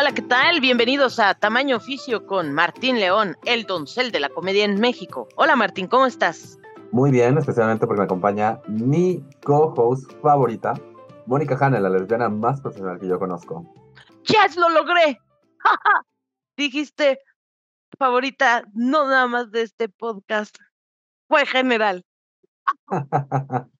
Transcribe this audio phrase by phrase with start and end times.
[0.00, 0.60] Hola, ¿qué tal?
[0.60, 5.26] Bienvenidos a Tamaño Oficio con Martín León, el doncel de la comedia en México.
[5.34, 6.56] Hola Martín, ¿cómo estás?
[6.92, 10.74] Muy bien, especialmente porque me acompaña mi co-host favorita,
[11.26, 13.66] Mónica Hanna, la lesbiana más profesional que yo conozco.
[14.22, 15.18] ¡Yes, lo logré!
[16.56, 17.18] Dijiste
[17.98, 20.56] favorita, no nada más de este podcast,
[21.26, 22.06] fue general.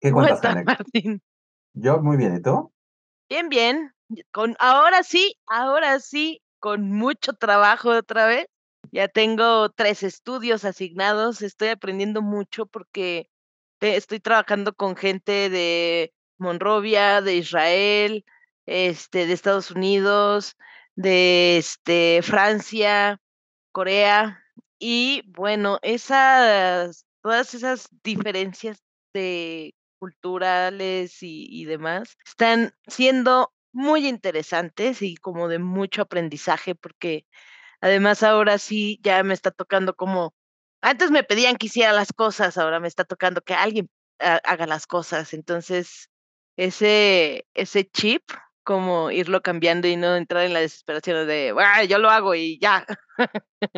[0.00, 1.22] ¿Qué cuentas, Martín?
[1.72, 2.70] Yo muy bien, ¿y tú?
[3.32, 3.94] Bien, bien.
[4.30, 8.44] Con, ahora sí, ahora sí, con mucho trabajo otra vez.
[8.90, 13.30] Ya tengo tres estudios asignados, estoy aprendiendo mucho porque
[13.80, 18.22] estoy trabajando con gente de Monrovia, de Israel,
[18.66, 20.54] este, de Estados Unidos,
[20.94, 23.18] de este, Francia,
[23.72, 24.44] Corea.
[24.78, 28.82] Y bueno, esas, todas esas diferencias
[29.14, 37.24] de culturales y, demás, están siendo muy interesantes y como de mucho aprendizaje porque
[37.80, 40.34] además ahora sí ya me está tocando como,
[40.80, 44.88] antes me pedían que hiciera las cosas, ahora me está tocando que alguien haga las
[44.88, 45.34] cosas.
[45.34, 46.10] Entonces,
[46.56, 48.24] ese, ese chip
[48.64, 51.54] como irlo cambiando y no entrar en la desesperación de,
[51.88, 52.86] yo lo hago y ya.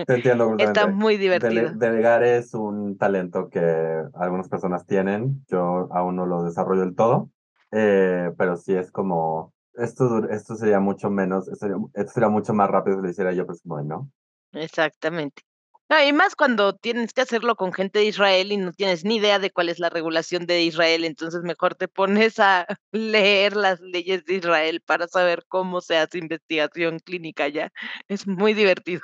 [0.07, 0.57] Te entiendo.
[0.59, 1.73] Está muy divertido.
[1.75, 5.45] delegar es un talento que algunas personas tienen.
[5.49, 7.31] Yo aún no lo desarrollo del todo,
[7.73, 11.67] eh, pero sí es como, esto, esto sería mucho menos, esto
[12.07, 14.11] sería, mucho más rápido si lo hiciera yo, pues bueno.
[14.53, 15.43] Exactamente.
[15.91, 19.17] No, y más cuando tienes que hacerlo con gente de Israel y no tienes ni
[19.17, 23.81] idea de cuál es la regulación de Israel, entonces mejor te pones a leer las
[23.81, 27.71] leyes de Israel para saber cómo se hace investigación clínica ya.
[28.09, 29.03] Es muy divertido.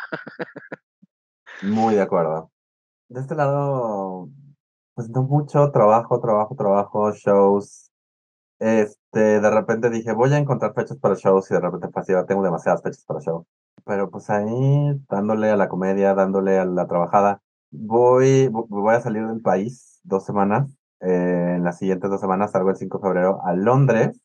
[1.63, 2.51] Muy de acuerdo.
[3.09, 4.31] De este lado,
[4.95, 7.91] pues no mucho trabajo, trabajo, trabajo, shows.
[8.59, 12.43] Este, de repente dije, voy a encontrar fechas para shows y de repente fue tengo
[12.43, 13.47] demasiadas fechas para shows
[13.85, 17.41] pero pues ahí dándole a la comedia, dándole a la trabajada.
[17.71, 20.71] Voy, voy a salir del país dos semanas.
[21.01, 24.21] Eh, en las siguientes dos semanas salgo el 5 de febrero a Londres.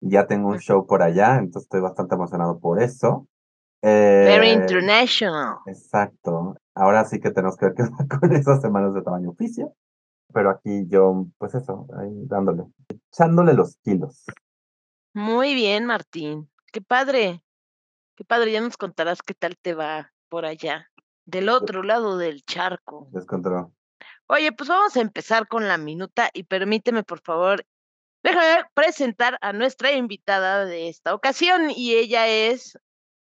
[0.00, 3.26] Ya tengo un show por allá, entonces estoy bastante emocionado por eso.
[3.82, 5.58] Very eh, international.
[5.66, 6.56] Exacto.
[6.74, 9.74] Ahora sí que tenemos que ver qué va con esas semanas de tamaño oficio.
[10.32, 12.64] Pero aquí yo, pues eso, ahí dándole,
[13.10, 14.24] echándole los kilos.
[15.14, 16.50] Muy bien, Martín.
[16.72, 17.42] Qué padre.
[18.16, 20.90] Qué padre, ya nos contarás qué tal te va por allá,
[21.26, 23.10] del otro lado del charco.
[24.26, 27.66] Oye, pues vamos a empezar con la minuta y permíteme, por favor,
[28.22, 32.78] déjame presentar a nuestra invitada de esta ocasión y ella es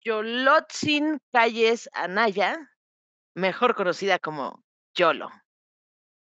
[0.03, 2.57] Yolotzin Calles Anaya,
[3.35, 4.65] mejor conocida como
[4.95, 5.29] Yolo.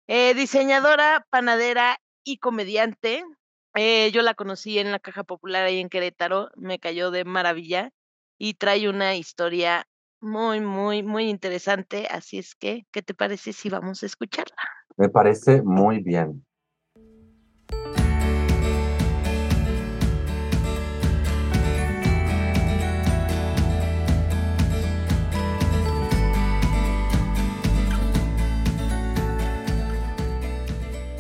[0.08, 3.24] Eh, diseñadora, panadera y comediante.
[3.74, 7.94] Eh, yo la conocí en la Caja Popular ahí en Querétaro, me cayó de maravilla
[8.44, 9.88] y trae una historia
[10.20, 12.08] muy, muy, muy interesante.
[12.12, 14.58] Así es que, ¿qué te parece si vamos a escucharla?
[14.98, 16.46] Me parece muy bien.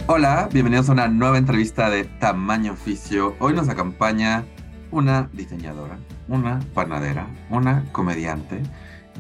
[0.08, 3.38] Hola, bienvenidos a una nueva entrevista de Tamaño Oficio.
[3.40, 4.44] Hoy nos acompaña
[4.92, 5.98] una diseñadora,
[6.28, 8.62] una panadera, una comediante.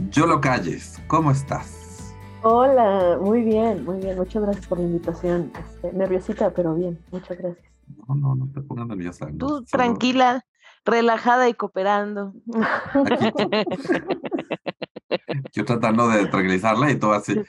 [0.09, 2.13] Yolo Calles, ¿cómo estás?
[2.41, 4.17] Hola, muy bien, muy bien.
[4.17, 5.51] Muchas gracias por la invitación.
[5.57, 6.99] Este, nerviosita, pero bien.
[7.11, 7.65] Muchas gracias.
[8.07, 9.27] No, no, no te pongas nerviosa.
[9.37, 10.45] Tú tranquila,
[10.83, 12.33] relajada y cooperando.
[15.53, 17.39] yo tratando de tranquilizarla y todo así.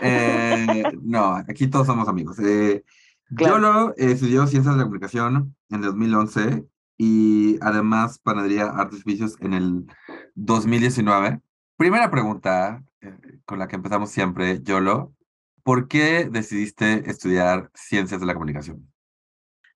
[0.00, 2.38] Eh, no, aquí todos somos amigos.
[2.38, 2.82] Eh,
[3.30, 6.64] Yolo estudió Ciencias de la Comunicación en 2011
[7.02, 9.86] y además Panadería Artes Vicios en el
[10.34, 11.40] 2019.
[11.78, 13.16] Primera pregunta eh,
[13.46, 15.14] con la que empezamos siempre, Yolo.
[15.62, 18.86] ¿Por qué decidiste estudiar Ciencias de la Comunicación?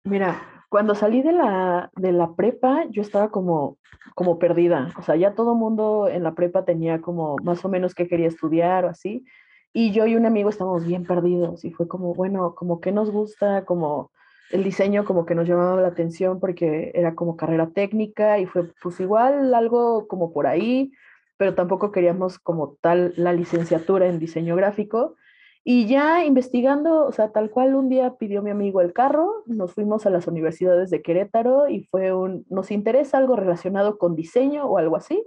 [0.05, 3.79] Mira, cuando salí de la, de la prepa, yo estaba como,
[4.15, 4.93] como perdida.
[4.99, 8.29] O sea, ya todo mundo en la prepa tenía como más o menos qué quería
[8.29, 9.25] estudiar o así.
[9.73, 13.11] Y yo y un amigo estábamos bien perdidos y fue como, bueno, como qué nos
[13.11, 14.11] gusta, como
[14.50, 18.70] el diseño como que nos llamaba la atención porque era como carrera técnica y fue
[18.82, 20.93] pues igual algo como por ahí.
[21.37, 25.17] pero tampoco queríamos como tal la licenciatura en diseño gráfico.
[25.64, 29.73] Y ya investigando, o sea, tal cual un día pidió mi amigo el carro, nos
[29.73, 34.67] fuimos a las universidades de Querétaro y fue un, nos interesa algo relacionado con diseño
[34.67, 35.26] o algo así,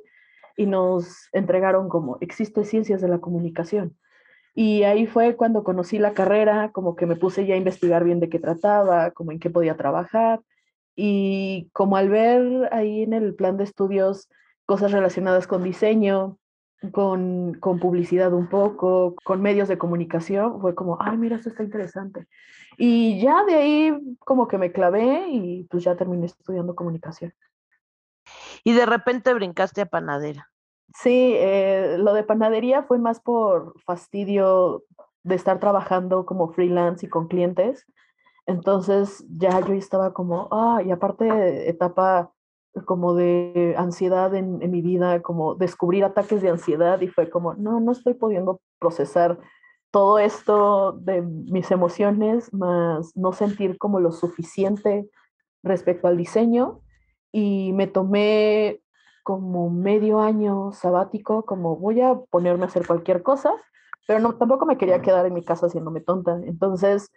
[0.55, 3.97] y nos entregaron como, existe ciencias de la comunicación.
[4.59, 8.19] Y ahí fue cuando conocí la carrera, como que me puse ya a investigar bien
[8.19, 10.41] de qué trataba, como en qué podía trabajar.
[10.95, 14.29] Y como al ver ahí en el plan de estudios
[14.65, 16.39] cosas relacionadas con diseño,
[16.91, 21.61] con, con, publicidad un poco, con medios de comunicación, fue como, ay, mira, esto está
[21.61, 22.25] interesante.
[22.79, 27.31] Y ya de ahí como que me clavé y pues ya terminé estudiando comunicación.
[28.63, 30.49] Y de repente brincaste a panadera.
[31.01, 34.83] Sí, eh, lo de panadería fue más por fastidio
[35.23, 37.85] de estar trabajando como freelance y con clientes.
[38.47, 42.31] Entonces ya yo estaba como, ah, y aparte etapa
[42.85, 47.79] como de ansiedad en, mi vida, como descubrir ataques de ansiedad y fue como, no,
[47.79, 49.39] no estoy pudiendo procesar
[49.91, 55.07] todo esto de mis emociones, más no sentir como lo suficiente
[55.63, 56.81] respecto al diseño
[57.31, 58.81] y me tomé
[59.27, 63.51] como medio año sabático, como voy a ponerme a hacer cualquier cosa,
[64.07, 66.39] pero no, tampoco me quería quedar en mi casa haciéndome tonta.
[66.45, 67.11] Entonces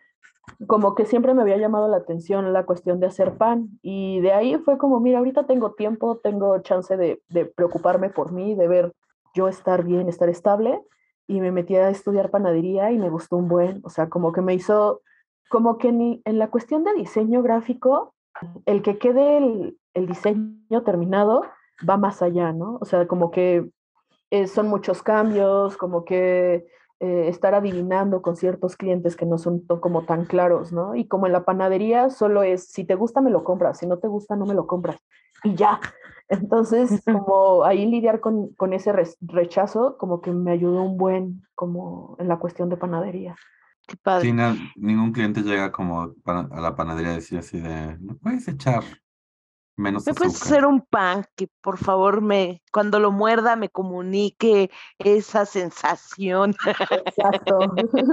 [0.66, 4.32] como que siempre me había llamado la atención la cuestión de hacer pan y de
[4.32, 7.22] ahí fue como, mira, ahorita tengo tiempo, tengo chance de,
[7.54, 8.92] preocuparme por mí, de ver
[9.32, 10.82] yo estar bien, estar estable
[11.28, 14.40] y me metí a estudiar panadería y me gustó un buen, o sea, como que
[14.40, 15.00] me hizo,
[15.48, 18.14] como que ni, en la cuestión de diseño gráfico,
[18.66, 21.42] el que quede el diseño terminado
[21.88, 22.78] va más allá, ¿no?
[22.80, 23.68] O sea, como que
[24.30, 26.66] eh, son muchos cambios, como que
[27.00, 30.94] eh, estar adivinando con ciertos clientes que no son como tan claros, ¿no?
[30.94, 33.98] Y como en la panadería solo es, si te gusta me lo compras, si no
[33.98, 34.98] te gusta no me lo compras.
[35.42, 35.80] Y ya.
[36.28, 42.16] Entonces, como ahí lidiar con, con ese rechazo, como que me ayudó un buen, como
[42.20, 43.34] en la cuestión de panadería.
[43.86, 44.32] Qué padre.
[44.76, 48.84] ningún cliente llega como a la panadería y decir así de, ¿no puedes echar
[49.80, 54.70] Menos ¿Me puedes hacer un pan que por favor me, cuando lo muerda, me comunique
[54.98, 56.54] esa sensación?
[57.06, 57.58] Exacto.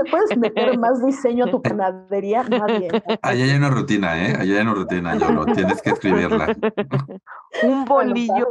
[0.09, 2.43] ¿Puedes meter más diseño a tu panadería?
[2.43, 2.87] Nadie.
[3.21, 4.37] Allá hay una rutina, ¿eh?
[4.39, 6.55] Allá hay una rutina, lo tienes que escribirla.
[7.63, 8.47] un bolillo.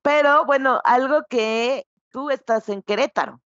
[0.00, 3.40] Pero bueno, algo que tú estás en Querétaro.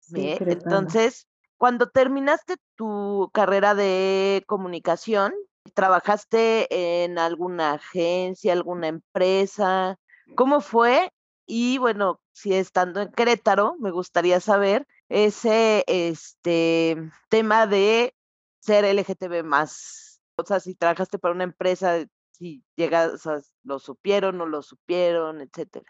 [0.00, 0.76] Sí, Querétaro.
[0.76, 1.26] Entonces,
[1.56, 5.32] cuando terminaste tu carrera de comunicación,
[5.74, 9.98] ¿Trabajaste en alguna agencia, alguna empresa?
[10.36, 11.12] ¿Cómo fue?
[11.46, 16.96] Y bueno, si estando en Querétaro, me gustaría saber ese este,
[17.28, 18.14] tema de
[18.60, 20.20] ser LGTB más.
[20.36, 23.28] O sea, si trabajaste para una empresa, si llegas,
[23.64, 25.86] lo supieron o lo supieron, etcétera.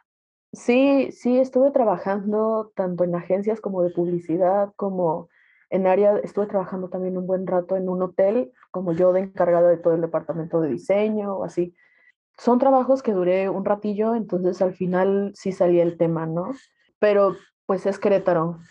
[0.53, 5.29] Sí, sí, estuve trabajando tanto en agencias como de publicidad, como
[5.71, 9.69] en área, estuve trabajando también un buen rato en un hotel, como yo de encargada
[9.69, 11.75] de todo el departamento de diseño o así.
[12.37, 16.53] Son trabajos que duré un ratillo, entonces al final sí salía el tema, ¿no?
[16.99, 17.37] Pero
[17.67, 18.59] pues es Querétaro.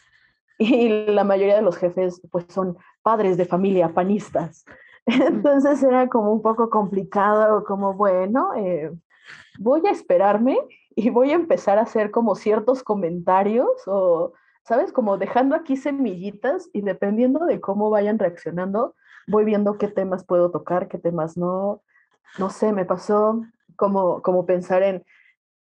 [0.62, 4.66] Y la mayoría de los jefes pues son padres de familia, panistas.
[5.06, 8.92] Entonces era como un poco complicado, como bueno, eh,
[9.58, 10.60] voy a esperarme
[10.98, 14.34] y voy a empezar a hacer como ciertos comentarios o
[14.70, 14.94] ¿sabes?
[14.94, 18.94] Como dejando aquí semillitas y dependiendo de cómo vayan reaccionando,
[19.28, 21.82] voy viendo qué temas puedo tocar, qué temas no.
[22.38, 23.42] No sé, me pasó
[23.76, 25.04] como, como pensar en,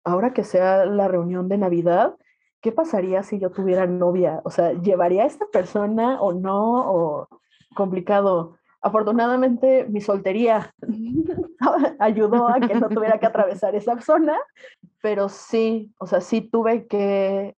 [0.03, 2.17] ahora que sea la reunión de Navidad,
[2.61, 4.41] ¿qué pasaría si yo tuviera novia?
[4.45, 6.93] O sea, ¿llevaría a esta persona o no?
[6.93, 7.29] O
[7.77, 8.57] complicado.
[8.81, 10.75] Afortunadamente, mi soltería
[12.01, 14.37] ayudó a que no tuviera que atravesar esa zona,
[15.01, 17.55] pero sí, o sea, sí tuve que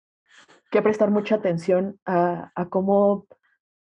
[0.78, 3.26] que prestar mucha atención a, cómo,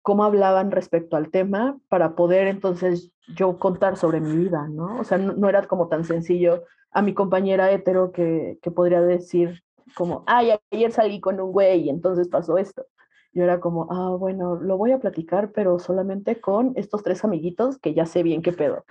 [0.01, 4.97] cómo hablaban respecto al tema para poder entonces yo contar sobre mi vida, ¿no?
[4.97, 9.61] O sea, no, era como tan sencillo a mi compañera hetero que, que podría decir
[9.93, 12.85] como, ay, ayer salí con un güey y entonces pasó esto.
[13.33, 17.77] Yo era como, ah, bueno, lo voy a platicar, pero solamente con estos tres amiguitos
[17.77, 18.85] que ya sé bien qué pedo.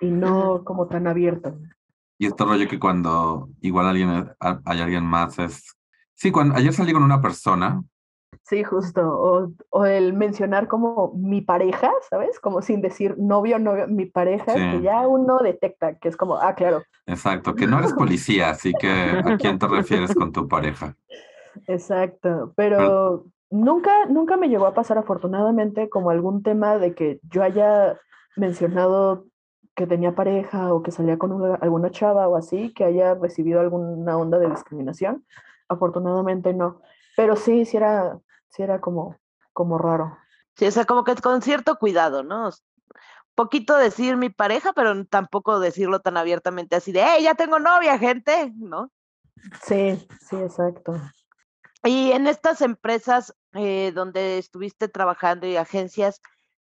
[0.00, 1.56] Y no como tan abierto.
[2.18, 5.76] Y este rollo que cuando igual alguien, hay alguien más es
[6.20, 7.82] Sí, cuando ayer salí con una persona.
[8.42, 9.00] Sí, justo.
[9.00, 12.38] O, o, el mencionar como mi pareja, ¿sabes?
[12.38, 16.54] Como sin decir novio, novio, mi pareja, que ya uno detecta que es como, ah,
[16.54, 16.82] claro.
[17.06, 20.94] Exacto, que no eres policía, así que ¿a quién te refieres con tu pareja?
[21.66, 27.42] Exacto, pero, nunca, nunca me llegó a pasar afortunadamente como algún tema de que yo
[27.42, 27.98] haya
[28.36, 29.24] mencionado
[29.74, 33.60] que tenía pareja o que salía con una- alguna chava o así, que haya recibido
[33.60, 35.24] alguna onda de discriminación.
[35.70, 36.82] Afortunadamente no.
[37.16, 39.16] Pero sí, sí era, sí era como,
[39.52, 40.18] como raro.
[40.56, 42.50] Sí, o sea, como que con cierto cuidado, ¿no?
[43.36, 47.98] Poquito decir mi pareja, pero tampoco decirlo tan abiertamente así de, ¡hey, ya tengo novia,
[47.98, 48.52] gente!
[48.56, 48.90] ¿No?
[49.62, 51.00] Sí, sí, exacto.
[51.84, 56.20] Y en estas empresas eh, donde estuviste trabajando y agencias,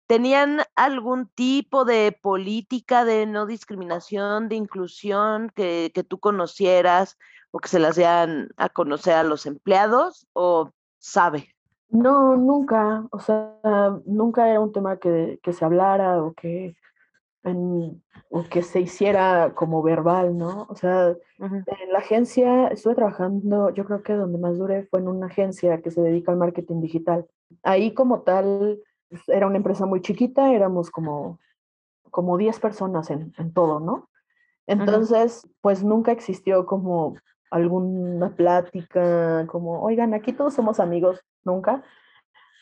[0.08, 7.18] ¿tenían algún tipo de política de no discriminación, de inclusión que, que tú conocieras
[7.52, 10.28] o que se las dieran a conocer a los empleados?
[10.34, 11.50] ¿O sabe?
[11.90, 13.54] No, nunca, o sea,
[14.06, 16.76] nunca era un tema que, que se hablara o que,
[17.44, 20.66] en- o que se hiciera como verbal, ¿no?
[20.70, 25.08] O sea, en la agencia estuve trabajando, yo creo que donde más duré fue en
[25.08, 27.28] una agencia que se dedica al marketing digital.
[27.64, 28.80] Ahí como tal,
[29.28, 31.40] era una empresa muy chiquita, éramos como,
[32.12, 34.10] como 10 personas en, en todo, ¿no?
[34.68, 37.16] Entonces, pues nunca existió como
[37.52, 41.84] alguna plática, como, oigan, aquí todos somos amigos, nunca.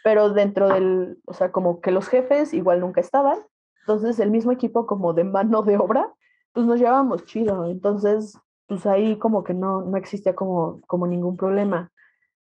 [0.03, 3.39] Pero dentro del, o sea, como que los jefes igual nunca estaban.
[3.81, 6.13] Entonces, el mismo equipo como de mano de obra,
[6.51, 7.65] pues nos llevábamos chido.
[7.65, 11.91] Entonces, pues ahí como que no, no existía como, como ningún problema.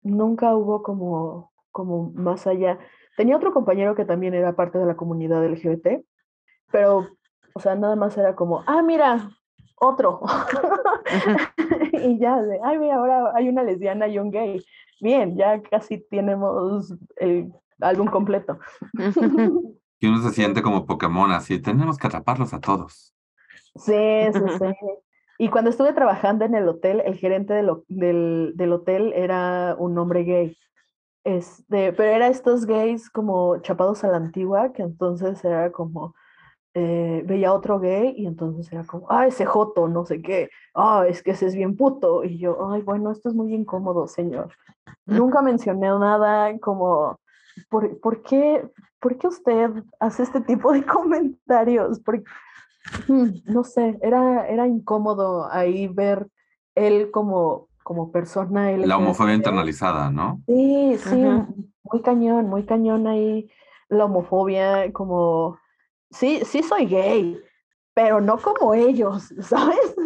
[0.03, 2.79] Nunca hubo como, como más allá.
[3.19, 6.05] Tenía otro compañero que también era parte de la comunidad LGBT,
[6.71, 7.09] pero,
[7.53, 9.29] o sea, nada más era como, ah, mira,
[9.75, 10.21] otro.
[11.95, 14.65] y ya, de, ay, mira, ahora hay una lesbiana y un gay.
[15.01, 18.61] Bien, ya casi tenemos el álbum completo.
[20.01, 23.17] Y uno se siente como Pokémon, así, tenemos que atraparlos a todos.
[23.75, 24.87] Sí, sí, sí.
[25.39, 30.23] Y cuando estuve trabajando en el hotel, el gerente del, del hotel era un hombre
[30.23, 30.57] gay.
[31.25, 36.15] Este, pero era estos gays como chapados a la antigua, que entonces era como,
[36.75, 41.05] eh, veía otro gay y entonces era como, ah, ese joto, no sé qué, ah,
[41.09, 42.25] es que ese es bien puto.
[42.25, 44.53] Y yo, ay, bueno, esto es muy incómodo, señor.
[45.07, 47.19] Nunca mencioné nada como,
[47.71, 48.69] ¿por, por qué,
[49.01, 49.71] ¿por qué usted
[50.01, 52.01] hace este tipo de comentarios?
[52.01, 52.23] ¿Por
[53.09, 56.29] Mm, No sé, era, era incómodo ahí ver
[56.75, 59.47] él como, como persona La homofobia LGBT.
[59.47, 60.43] internalizada, ¿no?
[60.47, 61.25] Sí, sí,
[61.85, 63.51] muy cañón, muy cañón ahí
[63.89, 65.59] la homofobia, como,
[66.11, 67.41] sí, sí soy gay,
[67.95, 69.97] pero no como ellos, ¿sabes?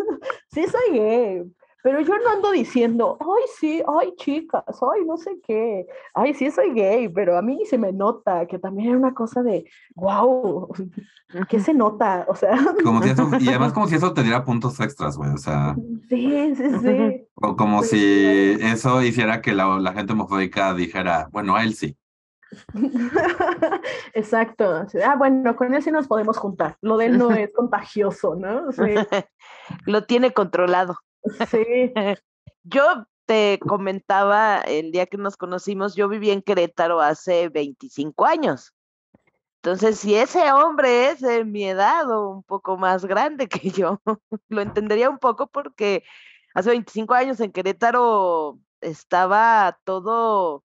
[0.47, 1.43] Sí soy gay,
[1.83, 6.51] pero yo no ando diciendo, ay, sí, ay, chicas, ay, no sé qué, ay, sí
[6.51, 9.65] soy gay, pero a mí ni se me nota, que también era una cosa de,
[9.95, 10.73] wow,
[11.49, 12.25] ¿qué se nota?
[12.29, 12.53] O sea,
[12.85, 15.31] Como si eso, y además como si eso te diera puntos extras, güey.
[15.31, 15.75] O sea,
[16.09, 17.27] sí, sí, sí.
[17.35, 21.75] o como Sí, si eso hiciera que la, la gente homofóbica dijera, bueno, a él
[21.75, 21.97] sí.
[24.15, 24.87] Exacto.
[25.05, 26.77] Ah, bueno, con él sí nos podemos juntar.
[26.81, 28.71] Lo de él no es contagioso, ¿no?
[28.73, 28.95] Sí,
[29.87, 30.99] Lo tiene controlado.
[31.51, 31.93] Sí.
[32.65, 38.73] Yo te comentaba el día que nos conocimos, yo viví en Querétaro hace 25 años.
[39.57, 44.01] Entonces, si ese hombre es de mi edad o un poco más grande que yo,
[44.49, 46.03] lo entendería un poco porque
[46.55, 50.65] hace 25 años en Querétaro estaba todo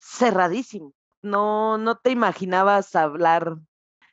[0.00, 0.92] cerradísimo.
[1.22, 3.58] No, no te imaginabas hablar,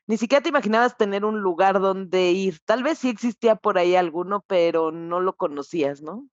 [0.09, 2.57] ni siquiera te imaginabas tener un lugar donde ir.
[2.65, 6.27] Tal vez sí existía por ahí alguno, pero no lo conocías, ¿no?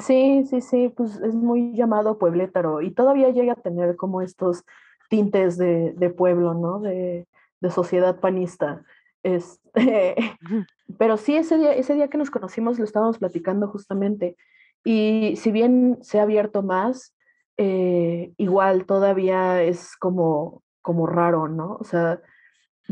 [0.00, 4.64] Sí, sí, sí, pues es muy llamado pueblétaro y todavía llega a tener como estos
[5.08, 6.80] tintes de, de pueblo, ¿no?
[6.80, 7.28] De,
[7.60, 8.82] de sociedad panista.
[9.22, 10.16] Este,
[10.98, 14.36] pero sí, ese día, ese día que nos conocimos lo estábamos platicando justamente.
[14.82, 17.16] Y si bien se ha abierto más,
[17.56, 21.76] eh, igual todavía es como, como raro, ¿no?
[21.78, 22.20] O sea,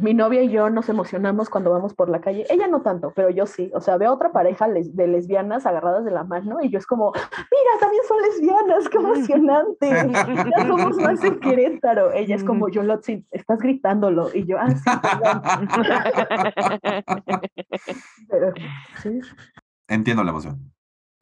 [0.02, 2.44] mi novia y yo nos emocionamos cuando vamos por la calle.
[2.50, 3.70] Ella no tanto, pero yo sí.
[3.74, 6.86] O sea, veo otra pareja les- de lesbianas agarradas de la mano y yo es
[6.86, 9.88] como, mira, también son lesbianas, qué emocionante.
[10.58, 12.12] Ya somos más en Querétaro.
[12.12, 12.98] Ella es como, yo lo
[13.30, 14.28] estás gritándolo.
[14.34, 15.42] Y yo, ah, sí, perdón".
[18.28, 18.52] Pero,
[19.02, 19.20] sí.
[19.88, 20.72] Entiendo la emoción.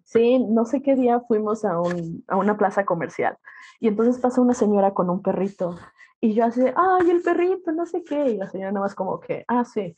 [0.07, 3.37] Sí, no sé qué día fuimos a, un, a una plaza comercial
[3.81, 5.77] y entonces pasa una señora con un perrito
[6.21, 9.21] y yo así, ay, el perrito, no sé qué, y la señora nada más como
[9.21, 9.95] que, ah, sí.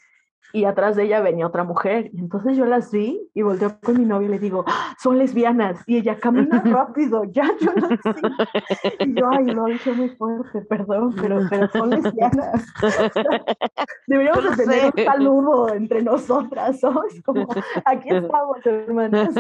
[0.53, 3.99] Y atrás de ella venía otra mujer y entonces yo las vi y volteo con
[3.99, 7.89] mi novia y le digo, "Ah, son lesbianas y ella camina rápido, ya yo no
[7.89, 8.97] sé.
[9.01, 12.65] Y yo, ay, lo dije muy fuerte, perdón, pero, pero son lesbianas.
[14.07, 14.93] Deberíamos de tener sé.
[14.97, 17.23] un saludo entre nosotras, ¿sabes?
[17.25, 17.47] Como,
[17.85, 19.35] aquí estamos, hermanas.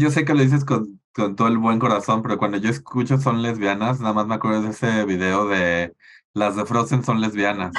[0.00, 3.18] Yo sé que lo dices con, con todo el buen corazón, pero cuando yo escucho
[3.18, 5.94] son lesbianas, nada más me acuerdo de ese video de
[6.34, 7.72] las de Frozen son lesbianas.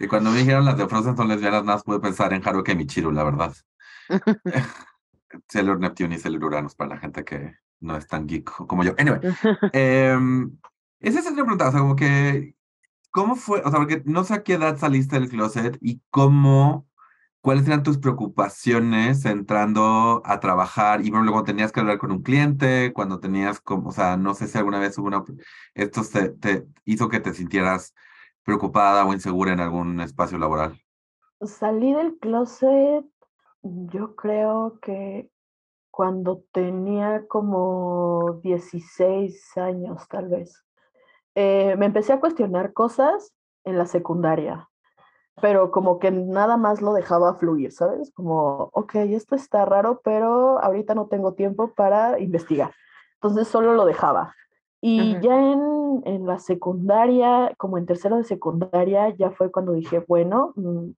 [0.00, 2.76] Y cuando me dijeron las de Frozen son lesbianas, más pude pensar en Haruka y
[2.76, 3.52] Michiru, la verdad.
[5.48, 8.94] Sailor Neptune y Sailor Uranus para la gente que no es tan geek como yo.
[8.98, 9.20] Anyway,
[9.72, 10.56] em,
[11.00, 12.54] esa es otra pregunta, o sea, como que,
[13.10, 13.60] ¿cómo fue?
[13.60, 16.87] O sea, porque no sé a qué edad saliste del closet y cómo,
[17.40, 22.92] cuáles eran tus preocupaciones entrando a trabajar y, cuando tenías que hablar con un cliente,
[22.92, 25.24] cuando tenías como, o sea, no sé si alguna vez hubo una,
[25.74, 27.94] esto te, te hizo que te sintieras
[28.42, 30.80] preocupada o insegura en algún espacio laboral.
[31.42, 33.04] Salí del closet,
[33.62, 35.30] yo creo que
[35.98, 40.64] cuando tenía como 16 años, tal vez.
[41.34, 43.32] Eh, me empecé a cuestionar cosas
[43.64, 44.68] en la secundaria,
[45.40, 48.12] pero como que nada más lo dejaba fluir, ¿sabes?
[48.12, 52.72] Como, ok, esto está raro, pero ahorita no tengo tiempo para investigar.
[53.14, 54.34] Entonces solo lo dejaba.
[54.80, 60.04] Y ya en, en, la secundaria, como en tercero de secundaria, ya fue cuando dije,
[60.06, 60.90] bueno, mm,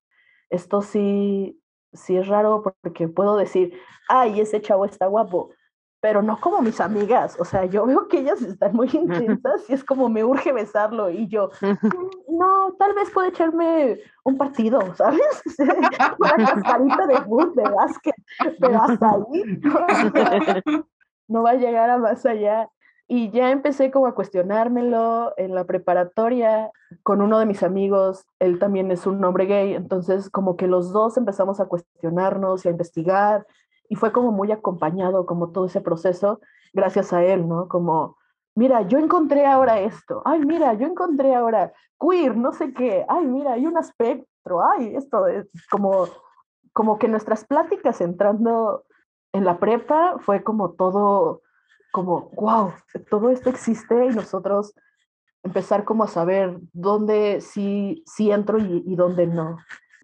[0.51, 1.59] esto sí,
[1.95, 3.73] sí es raro porque puedo decir,
[4.07, 5.51] ay, ese chavo está guapo,
[6.01, 7.37] pero no como mis amigas.
[7.39, 11.11] O sea, yo veo que ellas están muy intensas y es como me urge besarlo
[11.11, 15.43] y yo, mm, no, tal vez puede echarme un partido, ¿sabes?
[16.19, 18.15] Una cascarita de fútbol, de básquet,
[18.59, 20.63] pero hasta ahí
[21.29, 22.69] no va a llegar a más allá.
[23.07, 26.71] Y ya empecé como a cuestionármelo en la preparatoria
[27.03, 30.93] con uno de mis amigos, él también es un hombre gay, entonces como que los
[30.93, 33.47] dos empezamos a cuestionarnos y a investigar
[33.91, 36.41] y fue como muy acompañado como todo ese proceso
[36.73, 37.69] gracias a él, ¿no?
[37.69, 38.17] Como,
[38.55, 43.27] mira, yo encontré ahora esto, ay, mira, yo encontré ahora queer, no sé qué, ay,
[43.27, 46.07] mira, hay un espectro, ay, esto es como,
[46.73, 48.85] como que nuestras pláticas entrando
[49.33, 51.43] en la prepa fue como todo
[51.93, 52.73] como, wow,
[53.11, 54.73] todo esto existe y nosotros
[55.43, 59.59] empezar como a saber dónde sí, sí entro y, y dónde no.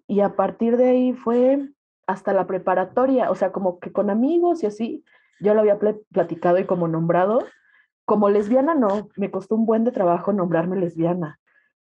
[0.07, 1.69] Y a partir de ahí fue
[2.07, 5.03] hasta la preparatoria, o sea, como que con amigos y así,
[5.39, 7.39] yo lo había platicado y como nombrado.
[8.05, 11.39] Como lesbiana no, me costó un buen de trabajo nombrarme lesbiana,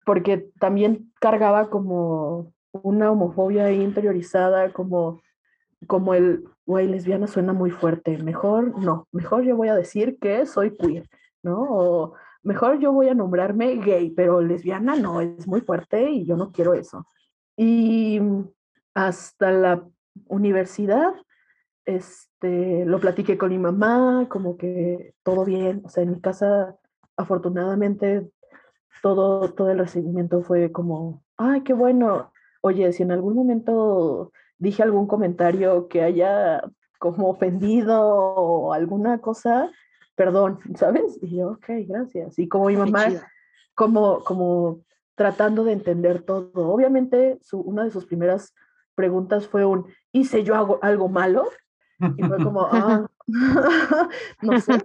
[0.06, 5.20] porque también cargaba como una homofobia interiorizada, como
[5.86, 10.46] como el, güey, lesbiana suena muy fuerte, mejor no, mejor yo voy a decir que
[10.46, 11.08] soy queer,
[11.42, 11.66] ¿no?
[11.68, 16.36] O mejor yo voy a nombrarme gay, pero lesbiana no, es muy fuerte y yo
[16.36, 17.06] no quiero eso.
[17.56, 18.20] Y
[18.94, 19.84] hasta la
[20.28, 21.12] universidad,
[21.84, 26.76] este, lo platiqué con mi mamá, como que todo bien, o sea, en mi casa,
[27.16, 28.30] afortunadamente,
[29.02, 34.82] todo, todo el recibimiento fue como, ay, qué bueno, oye, si en algún momento dije
[34.82, 36.62] algún comentario que haya
[36.98, 39.70] como ofendido o alguna cosa,
[40.14, 41.18] perdón, ¿sabes?
[41.20, 42.38] Y yo, ok, gracias.
[42.38, 43.06] Y como mi mamá,
[43.74, 44.82] como, como
[45.14, 46.50] tratando de entender todo.
[46.54, 48.54] Obviamente, su, una de sus primeras
[48.94, 51.48] preguntas fue un, ¿hice yo algo, algo malo?
[52.16, 53.06] Y fue como, ah,
[54.42, 54.82] no sé.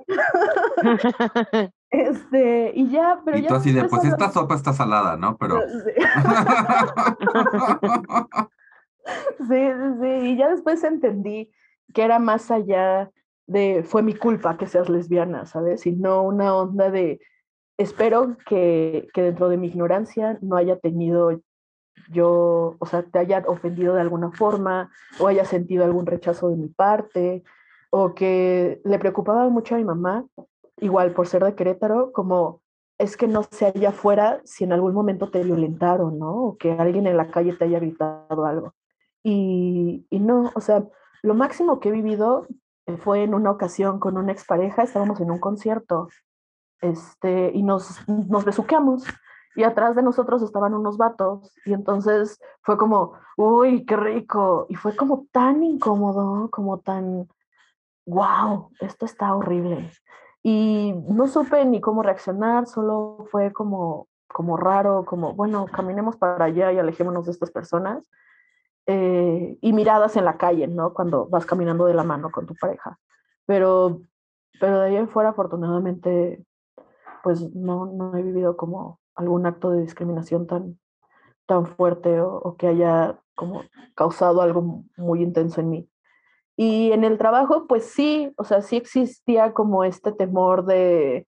[1.90, 3.48] Este, y ya, pero y ya.
[3.48, 5.38] Tú así de, pues esta sopa está salada, ¿no?
[5.38, 5.62] Pero.
[9.38, 10.08] Sí, sí, sí.
[10.08, 11.50] Y ya después entendí
[11.94, 13.10] que era más allá
[13.46, 15.86] de fue mi culpa que seas lesbiana, ¿sabes?
[15.86, 17.22] Y no una onda de
[17.78, 21.42] espero que, que dentro de mi ignorancia no haya tenido
[22.10, 26.56] yo, o sea, te haya ofendido de alguna forma o haya sentido algún rechazo de
[26.56, 27.44] mi parte
[27.90, 30.26] o que le preocupaba mucho a mi mamá,
[30.80, 32.62] igual por ser de Querétaro, como
[32.98, 36.34] es que no sé allá afuera si en algún momento te violentaron, ¿no?
[36.34, 38.74] O que alguien en la calle te haya gritado algo.
[39.24, 40.84] Y, y, no, o sea,
[41.22, 42.48] lo máximo que he vivido
[43.00, 46.08] fue en una ocasión con una expareja, estábamos en un concierto
[46.82, 49.04] este, y nos, nos besuqueamos
[49.58, 54.76] y atrás de nosotros estaban unos vatos y entonces fue como, uy, qué rico, y
[54.76, 57.28] fue como tan incómodo, como tan,
[58.06, 59.90] wow, esto está horrible.
[60.44, 66.46] Y no supe ni cómo reaccionar, solo fue como, como raro, como, bueno, caminemos para
[66.46, 68.04] allá y alejémonos de estas personas.
[68.86, 70.94] Eh, y miradas en la calle, ¿no?
[70.94, 73.00] Cuando vas caminando de la mano con tu pareja.
[73.48, 74.02] Pero,
[74.60, 76.46] pero de ahí en fuera, afortunadamente,
[77.24, 80.80] pues no, no he vivido como algún acto de discriminación tan,
[81.46, 83.64] tan fuerte o, que haya como
[83.96, 85.90] causado algo muy intenso en mí.
[86.56, 91.28] Y en el trabajo, pues sí, o sea, sí existía como este temor de,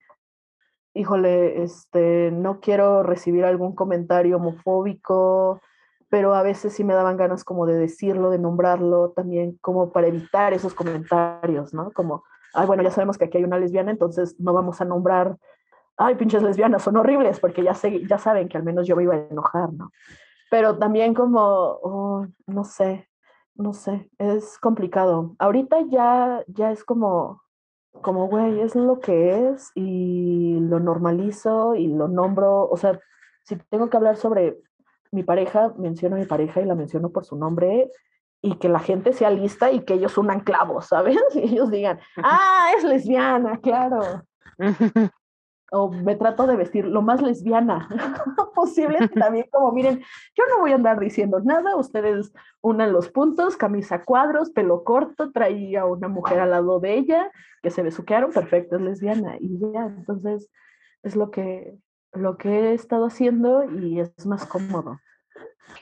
[0.94, 5.62] híjole, este, no quiero recibir algún comentario homofóbico,
[6.10, 10.08] pero a veces sí me daban ganas como de decirlo, de nombrarlo, también como para
[10.08, 11.92] evitar esos comentarios, ¿no?
[11.92, 12.24] Como,
[12.54, 15.38] ay, bueno, ya sabemos que aquí hay una lesbiana, entonces no vamos a nombrar,
[16.00, 19.04] ay, pinches lesbianas, son horribles, porque ya, sé, ya saben que al menos yo me
[19.04, 19.92] iba a enojar, ¿no?
[20.50, 23.10] Pero también como, oh, no sé,
[23.54, 25.36] no sé, es complicado.
[25.40, 27.44] Ahorita ya, ya es como,
[28.02, 32.98] como, güey, es lo que es y lo normalizo y lo nombro, o sea,
[33.44, 34.58] si tengo que hablar sobre
[35.12, 37.92] mi pareja, menciono a mi pareja y la menciono por su nombre
[38.42, 41.20] y que la gente sea lista y que ellos unan clavos, ¿sabes?
[41.36, 44.24] Y ellos digan, ah, es lesbiana, claro.
[45.72, 47.88] o me trato de vestir lo más lesbiana
[48.56, 48.98] posible.
[49.14, 50.00] También como, miren,
[50.36, 55.32] yo no voy a andar diciendo nada, ustedes unan los puntos, camisa cuadros, pelo corto,
[55.32, 59.38] traía una mujer al lado de ella, que se besuquearon, perfecto, es lesbiana.
[59.40, 60.50] Y ya, entonces
[61.04, 61.78] es lo que,
[62.14, 65.00] lo que he estado haciendo y es más cómodo.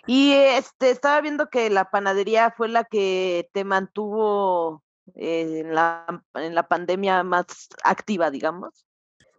[0.06, 4.84] Y este, estaba viendo que la panadería fue la que te mantuvo
[5.16, 7.46] en, la, en la pandemia más
[7.84, 8.86] activa, digamos.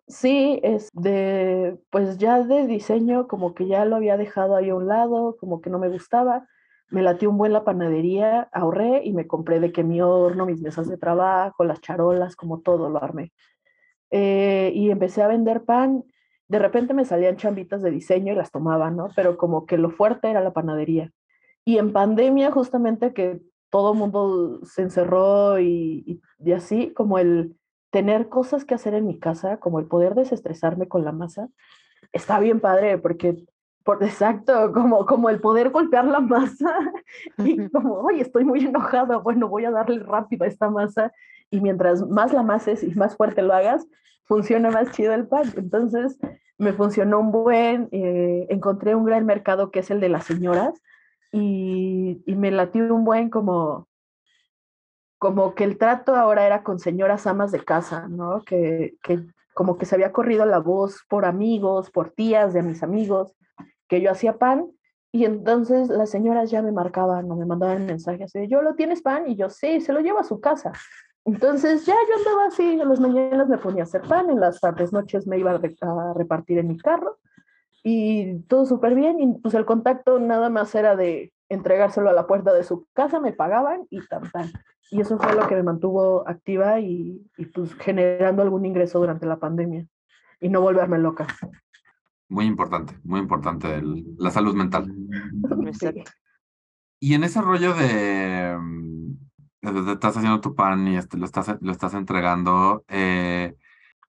[0.09, 4.75] Sí, es de, pues ya de diseño, como que ya lo había dejado ahí a
[4.75, 6.47] un lado, como que no me gustaba.
[6.91, 10.63] Me latió un buen la panadería, ahorré y me compré de que mi horno, mis
[10.63, 13.33] mesas de trabajo, las charolas, como todo lo armé.
[14.11, 16.05] Eh, y empecé a vender pan.
[16.49, 19.11] De repente me salían chambitas de diseño y las tomaba, ¿no?
[19.17, 21.13] Pero como que lo fuerte era la panadería.
[21.67, 23.41] Y en pandemia, justamente que
[23.71, 27.58] todo mundo se encerró y, y así, como el
[27.91, 31.49] tener cosas que hacer en mi casa, como el poder desestresarme con la masa,
[32.13, 33.45] está bien padre, porque,
[33.85, 36.75] por exacto, como, como el poder golpear la masa
[37.39, 41.13] y como, oye, estoy muy enojado, bueno, voy a darle rápido a esta masa
[41.51, 43.87] y mientras más la mases y más fuerte lo hagas,
[44.25, 45.51] funciona más chido el pan.
[45.57, 46.19] Entonces,
[46.59, 50.75] me funcionó un buen, eh, encontré un gran mercado que es el de las señoras
[51.33, 53.89] y, y me latió un buen como
[55.19, 58.43] como que el trato ahora era con señoras amas de casa, ¿no?
[58.45, 59.21] Que, que
[59.55, 63.35] como que se había corrido la voz por amigos, por tías de mis amigos,
[63.89, 64.71] que yo hacía pan
[65.11, 69.03] y entonces las señoras ya me marcaban o me mandaban mensajes de, yo lo tienes
[69.03, 70.73] pan y yo sí, se lo llevo a su casa.
[71.25, 74.61] Entonces ya yo andaba así, en las mañanas me ponía a hacer pan, en las
[74.61, 77.19] tardes, noches me iba a repartir en mi carro
[77.83, 82.27] y todo súper bien y pues el contacto nada más era de entregárselo a la
[82.27, 84.53] puerta de su casa, me pagaban y tan tan.
[84.91, 89.39] Y eso fue lo que me mantuvo activa y, pues generando algún ingreso durante la
[89.39, 89.87] pandemia
[90.41, 91.27] y no volverme loca.
[92.29, 93.83] Muy importante, muy importante
[94.19, 94.93] la salud mental.
[97.01, 101.71] Y en ese rollo de, mm, estás haciendo tu pan y este, lo, estás, lo
[101.71, 103.55] estás entregando, eh,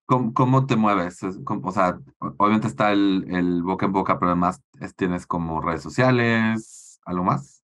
[0.08, 1.22] ¿cómo, te mueves?
[1.22, 4.64] o sea, obviamente está el, el, boca en boca, pero además
[4.96, 7.64] tienes como redes sociales, algo más.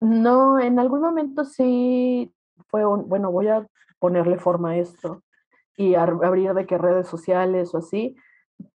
[0.00, 2.32] No, en algún momento sí
[2.68, 3.66] fue un, bueno, voy a
[3.98, 5.22] ponerle forma a esto
[5.76, 8.16] y abrir de qué redes sociales o así,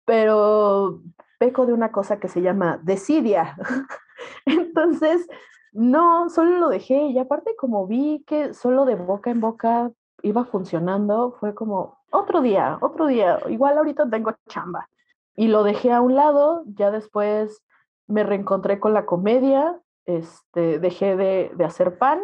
[0.04, 1.02] pero
[1.38, 3.56] peco de una cosa que se llama desidia.
[4.46, 5.26] Entonces,
[5.72, 9.90] no, solo lo dejé y aparte como vi que solo de boca en boca
[10.22, 14.88] iba funcionando, fue como otro día, otro día, igual ahorita tengo chamba.
[15.34, 17.62] Y lo dejé a un lado, ya después
[18.06, 22.20] me reencontré con la comedia, este, dejé de, de hacer pan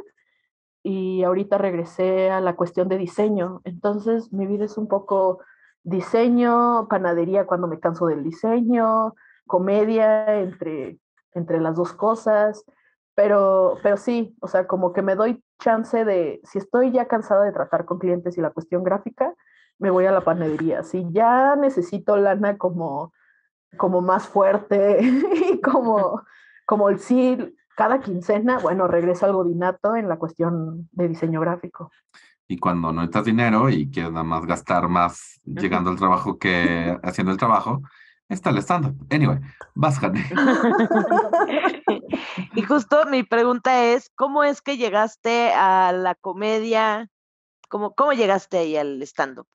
[0.83, 3.61] y ahorita regresé a la cuestión de diseño.
[3.65, 5.41] Entonces mi vida es un poco
[5.85, 9.15] diseño, panadería cuando me canso del diseño,
[9.47, 10.99] comedia entre,
[11.35, 12.65] entre las dos cosas,
[13.15, 17.45] pero, pero sí, o sea, como que me doy chance de, si estoy ya cansada
[17.45, 19.35] de tratar con clientes y la cuestión gráfica,
[19.79, 20.83] me voy a la panadería.
[20.83, 23.13] Si ya necesito lana como,
[23.77, 25.01] como más fuerte
[25.53, 26.23] y como,
[26.67, 27.37] como el sí,
[27.77, 31.91] cada quincena, bueno, regreso al godinato en la cuestión de diseño gráfico.
[32.49, 36.99] Y cuando no necesitas dinero y quieres nada más gastar más llegando al trabajo que
[37.03, 37.83] haciendo el trabajo,
[38.29, 38.97] está el stand-up.
[39.11, 39.39] Anyway,
[39.75, 39.99] vas,
[42.55, 47.09] y justo mi pregunta es, ¿cómo es que llegaste a la comedia?
[47.69, 49.47] ¿Cómo, cómo llegaste ahí al stand-up?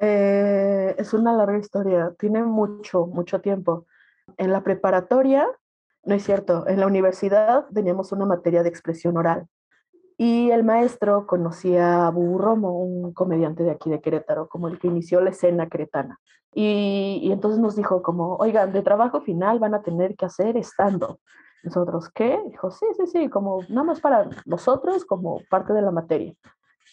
[0.00, 3.86] Eh, es una larga historia, tiene mucho, mucho tiempo.
[4.36, 5.48] En la preparatoria
[6.08, 6.66] no es cierto.
[6.66, 9.46] En la universidad teníamos una materia de expresión oral
[10.16, 14.78] y el maestro conocía a Bubu Romo, un comediante de aquí de Querétaro, como el
[14.78, 16.18] que inició la escena queretana.
[16.54, 21.20] Y, entonces nos dijo como, oigan, de trabajo final van a tener que hacer estando.
[21.62, 22.40] Nosotros, ¿qué?
[22.48, 26.34] Dijo, sí, sí, sí, como nada más para nosotros, como parte de la materia.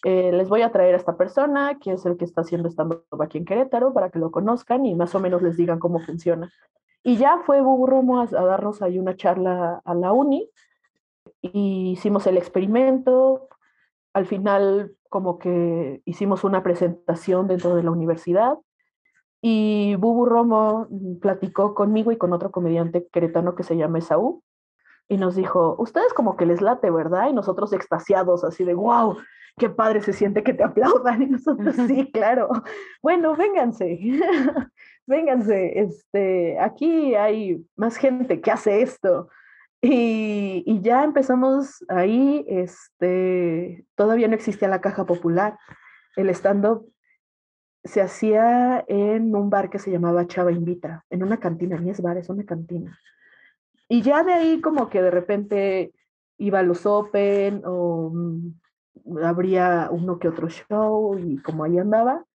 [0.04, 3.06] Eh, les voy a traer a esta persona, que es el que está haciendo estando
[3.22, 6.52] aquí en Querétaro, para que lo conozcan y más o menos les digan cómo funciona.
[7.08, 10.50] Y ya fue Bubu Romo a, darnos ahí una charla a la uni
[11.40, 13.48] y hicimos el experimento.
[14.12, 18.58] Al final como que hicimos una presentación dentro de la universidad
[19.40, 20.88] y Bubu Romo
[21.22, 24.42] platicó conmigo y con otro comediante queretano que se llama Esaú
[25.08, 27.30] y nos dijo, ustedes como que les late, ¿verdad?
[27.30, 29.18] Y nosotros extasiados, así de, wow,
[29.58, 31.22] qué padre se siente que te aplaudan.
[31.22, 32.50] Y nosotros, sí, claro.
[33.02, 34.00] Bueno, vénganse,
[35.08, 35.80] vénganse.
[35.80, 39.30] Este, aquí hay más gente que hace esto.
[39.82, 45.58] Y, y, ya empezamos ahí, este, todavía no existía la caja popular.
[46.16, 46.92] El stand-up
[47.84, 52.02] se hacía en un bar que se llamaba Chava Invita, en una cantina, ni es
[52.02, 53.00] bar, es una cantina.
[53.88, 55.94] Y ya de ahí como que de repente
[56.38, 58.54] iba a los Open o mm,
[59.24, 62.26] habría uno que otro show y como ahí andaba.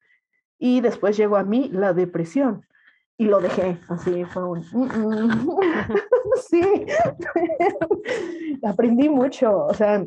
[0.58, 2.66] Y después llegó a mí la depresión
[3.20, 4.60] y lo dejé, así fue un...
[4.72, 5.56] Mm, mm".
[6.48, 6.86] sí,
[8.62, 10.06] aprendí mucho, o sea,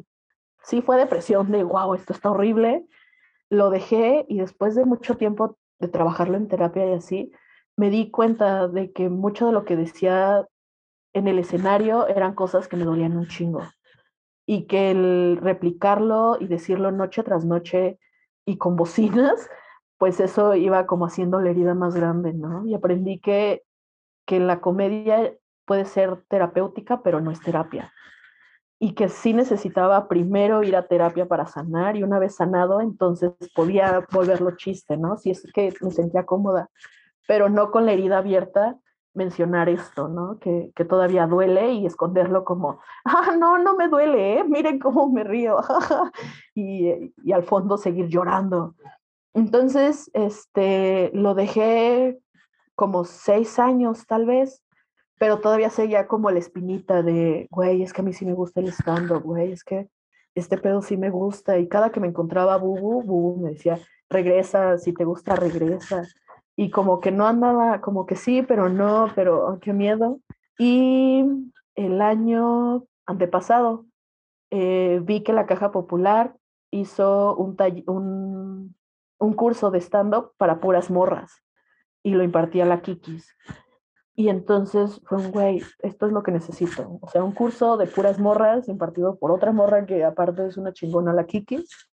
[0.64, 2.88] sí fue depresión de, wow, esto está horrible.
[3.52, 7.32] Lo dejé y después de mucho tiempo de trabajarlo en terapia y así,
[7.78, 10.48] me di cuenta de que mucho de lo que decía
[11.14, 13.62] en el escenario eran cosas que me dolían un chingo.
[14.46, 18.00] Y que el replicarlo y decirlo noche tras noche
[18.46, 19.50] y con bocinas,
[19.98, 22.66] pues eso iba como haciendo la herida más grande, ¿no?
[22.66, 23.64] Y aprendí que,
[24.26, 25.34] que la comedia
[25.66, 27.94] puede ser terapéutica, pero no es terapia.
[28.80, 33.32] Y que sí necesitaba primero ir a terapia para sanar y una vez sanado, entonces
[33.56, 35.16] podía volverlo chiste, ¿no?
[35.16, 36.70] Si es que me sentía cómoda,
[37.28, 38.78] pero no con la herida abierta
[39.14, 40.40] mencionar esto, ¿no?
[40.40, 44.44] Que, que, todavía duele y esconderlo como, ah, no, no me duele, ¿eh?
[44.44, 45.58] miren cómo me río,
[46.56, 48.76] y, y, al fondo seguir llorando.
[49.34, 52.20] Entonces, este, lo dejé
[52.76, 54.64] como seis años tal vez,
[55.20, 58.60] pero todavía seguía como la espinita de, güey, es que a mí sí me gusta
[58.60, 59.88] el stand-up, güey, es que
[60.36, 64.78] este pedo sí me gusta, y cada que me encontraba Bubu, Bubu me decía, regresa,
[64.78, 66.04] si te gusta, regresa
[66.56, 70.20] y como que no andaba, como que sí, pero no, pero qué miedo.
[70.58, 71.26] Y
[71.76, 73.86] el año antepasado
[74.52, 76.36] eh, vi que la Caja Popular
[76.72, 78.76] hizo un, un,
[79.20, 81.44] un curso de stand-up para puras morras
[82.04, 83.36] y lo impartía la Kikis.
[84.16, 87.00] Y entonces fue un güey, esto es lo que necesito.
[87.02, 90.72] O sea, un curso de puras morras impartido por otra morra que aparte es una
[90.72, 91.90] chingona, la Kikis.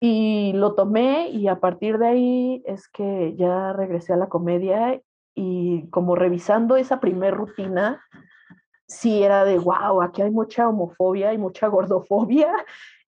[0.00, 5.00] Y lo tomé y a partir de ahí es que ya regresé a la comedia
[5.34, 8.04] y como revisando esa primer rutina,
[8.86, 12.52] sí era de, wow, aquí hay mucha homofobia y mucha gordofobia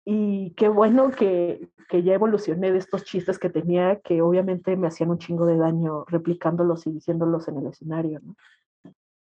[0.06, 4.88] y qué bueno que, que, ya evolucioné de estos chistes que tenía que obviamente me
[4.88, 8.36] hacían un chingo de daño replicándolos y diciéndolos en el escenario, ¿no?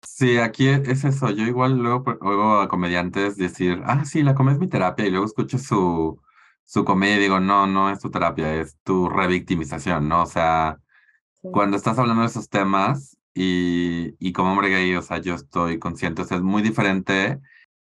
[0.04, 1.30] Sí, aquí es eso.
[1.30, 5.12] Yo igual luego oigo a comediantes decir, ah, sí, la comedia es mi terapia y
[5.12, 6.19] luego escucho su,
[6.71, 10.23] su comedia digo, no, no es tu terapia, es tu revictimización, ¿no?
[10.23, 10.79] O sea,
[11.41, 15.79] cuando estás hablando de esos temas y, y como hombre gay, o sea, yo estoy
[15.79, 17.41] consciente, o sea, es muy diferente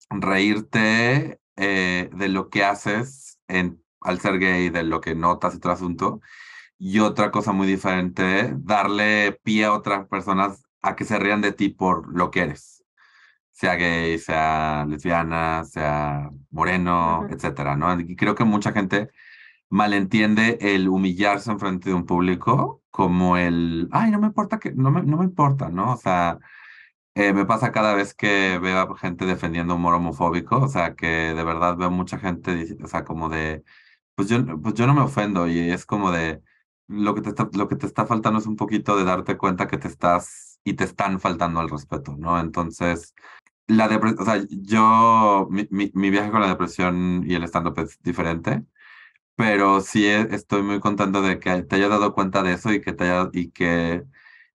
[0.09, 5.59] reírte eh, de lo que haces en, al ser gay, de lo que notas y
[5.59, 6.21] todo asunto,
[6.79, 11.51] y otra cosa muy diferente, darle pie a otras personas a que se rían de
[11.53, 12.80] ti por lo que eres
[13.61, 17.99] sea gay, sea lesbiana, sea moreno, etcétera, ¿no?
[17.99, 19.11] Y creo que mucha gente
[19.69, 24.71] malentiende el humillarse en frente de un público como el, ay, no me importa que,
[24.73, 25.93] no me, no me importa, ¿no?
[25.93, 26.39] O sea,
[27.15, 31.07] eh, me pasa cada vez que veo a gente defendiendo humor homofóbico, o sea, que
[31.07, 33.63] de verdad veo mucha gente, o sea, como de,
[34.15, 36.41] pues yo, pues yo no me ofendo y es como de,
[36.87, 39.67] lo que, te está, lo que te está faltando es un poquito de darte cuenta
[39.67, 42.39] que te estás y te están faltando al respeto, ¿no?
[42.39, 43.13] Entonces,
[43.71, 48.01] la depresión, o sea, yo, mi, mi, viaje con la depresión y el stand-up es
[48.01, 48.63] diferente,
[49.35, 52.81] pero sí e, estoy muy contento de que te haya dado cuenta de eso y
[52.81, 54.05] que te haya, y que,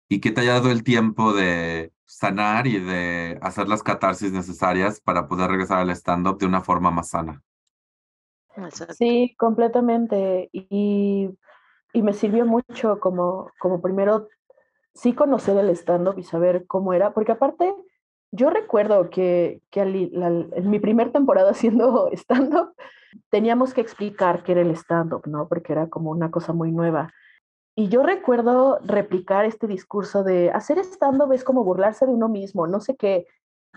[0.09, 5.01] y que te haya dado el tiempo de sanar y de hacer las catarsis necesarias
[5.01, 7.43] para poder regresar al stand-up de una forma más sana.
[8.97, 10.49] Sí, completamente.
[10.53, 11.29] Y,
[11.93, 14.29] y me sirvió mucho como, como primero
[14.95, 17.75] sí conocer el stand-up y saber cómo era, porque aparte
[18.33, 22.75] yo recuerdo que, que en mi primer temporada haciendo stand-up,
[23.31, 25.49] teníamos que explicar qué era el stand-up, ¿no?
[25.49, 27.13] Porque era como una cosa muy nueva.
[27.79, 32.67] Y yo recuerdo replicar este discurso de hacer stand-up es como burlarse de uno mismo,
[32.67, 33.27] no sé qué.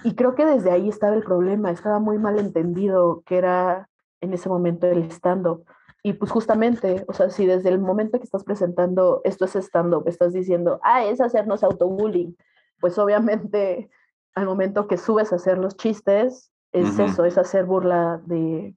[0.04, 3.90] Y creo que desde ahí estaba el problema, estaba muy mal entendido que era
[4.22, 5.66] en ese momento el stand-up.
[6.02, 10.08] Y pues justamente, o sea, si desde el momento que estás presentando esto es stand-up,
[10.08, 12.38] estás diciendo, ah, es hacernos autobullying,
[12.80, 13.90] pues obviamente
[14.36, 18.76] al momento que subes a hacer los chistes, es eso, es hacer burla de,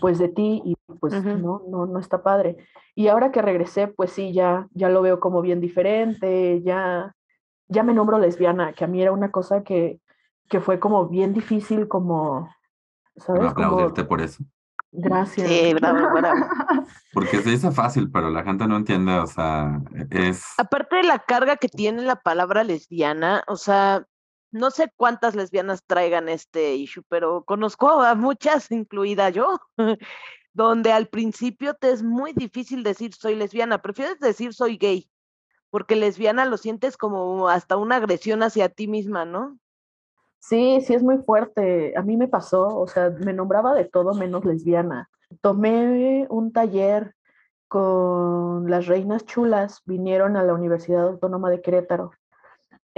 [0.00, 2.56] pues de ti y pues no, no, no está padre.
[2.94, 7.14] Y ahora que regresé, pues sí, ya, ya lo veo como bien diferente, ya,
[7.68, 10.00] ya me nombro lesbiana, que a mí era una cosa que,
[10.48, 12.48] que fue como bien difícil, como,
[13.16, 13.52] ¿sabes?
[13.54, 14.42] Como, aplaudirte por eso.
[14.92, 15.48] gracias.
[15.48, 16.46] Sí, bravo, bravo.
[17.12, 20.44] Porque se dice fácil, pero la gente no entiende, o sea, es...
[20.58, 24.06] Aparte de la carga que tiene la palabra lesbiana, o sea,
[24.50, 29.58] no sé cuántas lesbianas traigan este issue, pero conozco a muchas, incluida yo,
[30.52, 35.10] donde al principio te es muy difícil decir soy lesbiana, prefieres decir soy gay,
[35.70, 39.58] porque lesbiana lo sientes como hasta una agresión hacia ti misma, ¿no?
[40.40, 41.94] Sí, sí es muy fuerte.
[41.96, 45.10] A mí me pasó, o sea, me nombraba de todo menos lesbiana.
[45.40, 47.14] Tomé un taller
[47.66, 52.12] con las reinas chulas, vinieron a la Universidad Autónoma de Querétaro.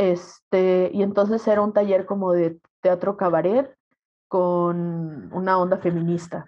[0.00, 3.76] Este, y entonces era un taller como de teatro cabaret
[4.28, 6.46] con una onda feminista.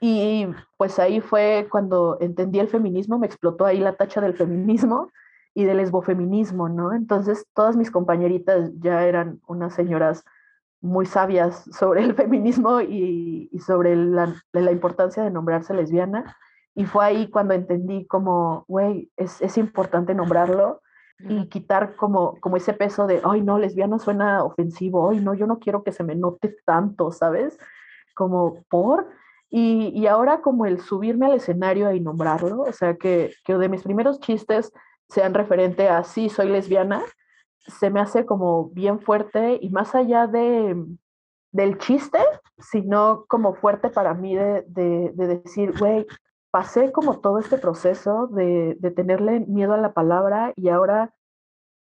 [0.00, 5.10] Y pues ahí fue cuando entendí el feminismo, me explotó ahí la tacha del feminismo
[5.54, 6.92] y del lesbofeminismo, ¿no?
[6.92, 10.22] Entonces todas mis compañeritas ya eran unas señoras
[10.80, 16.36] muy sabias sobre el feminismo y, y sobre la, la, importancia de nombrarse lesbiana.
[16.76, 20.80] Y fue ahí cuando entendí como, güey, es, es, importante nombrarlo
[21.18, 25.46] y quitar como, como ese peso de, ay, no, lesbiana suena ofensivo, ay, no, yo
[25.46, 27.58] no quiero que se me note tanto, ¿sabes?
[28.14, 29.08] Como por...
[29.50, 33.70] Y, y ahora como el subirme al escenario y nombrarlo, o sea, que, que de
[33.70, 34.74] mis primeros chistes
[35.08, 37.02] sean referente a sí, soy lesbiana,
[37.66, 40.76] se me hace como bien fuerte y más allá de,
[41.50, 42.18] del chiste,
[42.58, 46.06] sino como fuerte para mí de, de, de decir, güey,
[46.50, 51.14] pasé como todo este proceso de, de, tenerle miedo a la palabra y ahora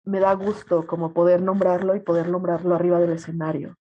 [0.05, 3.77] me da gusto como poder nombrarlo y poder nombrarlo arriba del escenario,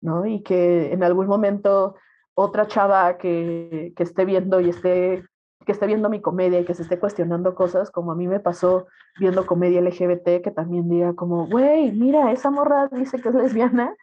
[0.00, 0.26] ¿no?
[0.26, 1.96] Y que en algún momento
[2.34, 5.24] otra chava que, que esté viendo y esté
[5.64, 8.40] que esté viendo mi comedia y que se esté cuestionando cosas, como a mí me
[8.40, 8.88] pasó
[9.20, 13.94] viendo comedia LGBT, que también diga como, güey, mira, esa morra dice que es lesbiana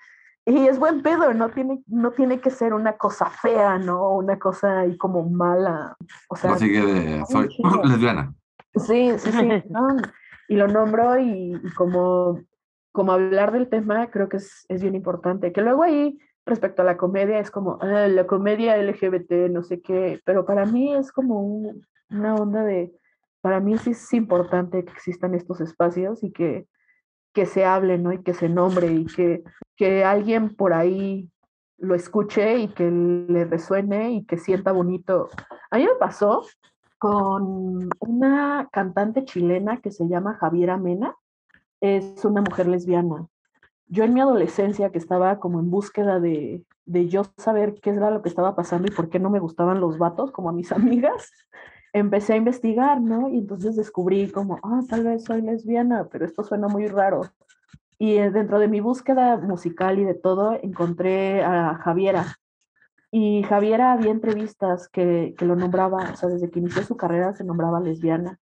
[0.49, 4.15] y es buen pedo, no tiene, no tiene que ser una cosa fea, ¿no?
[4.15, 5.95] Una cosa ahí como mala.
[6.27, 7.49] O sea, no sigue de, soy
[7.83, 8.33] lesbiana.
[8.75, 9.47] Sí, sí, sí.
[9.69, 9.87] no,
[10.47, 12.41] y lo nombro y, y, como,
[12.91, 15.51] como hablar del tema creo que es, es bien importante.
[15.51, 19.81] Que luego ahí respecto a la comedia es como ah, la comedia LGBT, no sé
[19.81, 22.91] qué, pero para mí es como un, una onda de,
[23.41, 26.67] para mí sí es importante que existan estos espacios y que,
[27.33, 28.11] que se hable, ¿no?
[28.13, 29.43] Y que se nombre y que,
[29.75, 31.29] que alguien por ahí
[31.77, 35.29] lo escuche y que le resuene y que sienta bonito.
[35.71, 36.45] A mí me pasó
[36.97, 41.15] con una cantante chilena que se llama Javiera Mena,
[41.79, 43.27] es una mujer lesbiana
[43.89, 48.11] yo en mi adolescencia, que estaba como en búsqueda de, de, yo saber qué era
[48.11, 50.71] lo que estaba pasando y por qué no me gustaban los vatos, como a mis
[50.71, 51.31] amigas,
[51.93, 53.29] empecé a investigar, ¿no?
[53.29, 57.21] Y entonces descubrí como, ah, tal vez soy lesbiana, pero esto suena muy raro.
[57.97, 62.37] Y dentro de mi búsqueda musical y de todo, encontré a Javiera.
[63.11, 67.33] Y Javiera había entrevistas que, que lo nombraba, o sea, desde que inició su carrera
[67.33, 68.39] se nombraba lesbiana.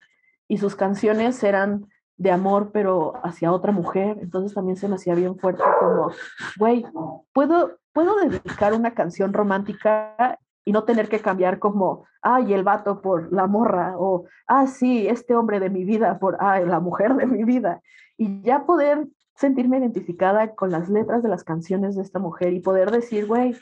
[0.48, 4.18] Y sus canciones eran de amor, pero hacia otra mujer.
[4.20, 6.12] Entonces también se me hacía bien fuerte como,
[6.58, 6.84] güey,
[7.32, 13.00] ¿puedo, puedo dedicar una canción romántica y no tener que cambiar como, ay, el vato
[13.00, 17.14] por la morra, o, ah, sí, este hombre de mi vida por, ay, la mujer
[17.14, 17.80] de mi vida.
[18.16, 22.60] Y ya poder sentirme identificada con las letras de las canciones de esta mujer y
[22.60, 23.56] poder decir, güey,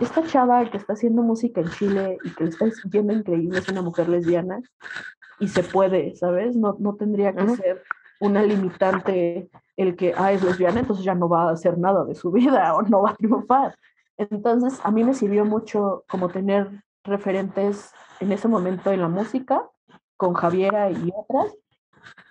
[0.00, 3.68] esta chava que está haciendo música en Chile y que le está sintiendo increíble es
[3.68, 4.60] una mujer lesbiana
[5.40, 6.56] y se puede, ¿sabes?
[6.56, 7.82] No, no tendría que ser
[8.20, 12.14] una limitante el que, ah, es lesbiana, entonces ya no va a hacer nada de
[12.14, 13.74] su vida o no va a triunfar.
[14.16, 19.68] Entonces, a mí me sirvió mucho como tener referentes en ese momento en la música,
[20.16, 21.54] con Javiera y otras,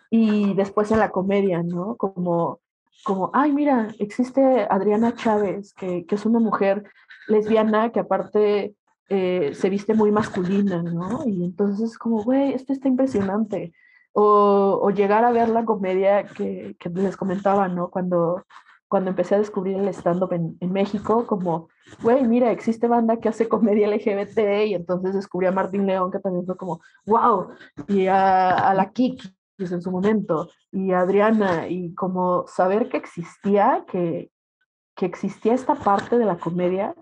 [0.10, 1.96] y después en la comedia, ¿no?
[1.98, 2.60] Como,
[3.04, 6.84] como ay, mira, existe Adriana Chávez, que, que es una mujer
[7.28, 8.76] lesbiana que aparte
[9.10, 11.24] eh, se viste muy masculina, ¿no?
[11.26, 13.74] Y entonces como, güey, esto está impresionante.
[14.14, 17.90] O, o, llegar a ver la comedia que, que, les comentaba, ¿no?
[17.90, 18.46] Cuando,
[18.94, 21.68] cuando empecé a descubrir el stand-up en, en, México, como,
[22.04, 26.20] güey, mira, existe banda que hace comedia LGBT y entonces descubrí a Martín León, que
[26.20, 27.48] también fue como, wow,
[27.88, 32.98] y a, a la Kiki en su momento, y a Adriana, y como saber que
[32.98, 34.30] existía, que,
[34.96, 36.94] que existía esta parte de la comedia,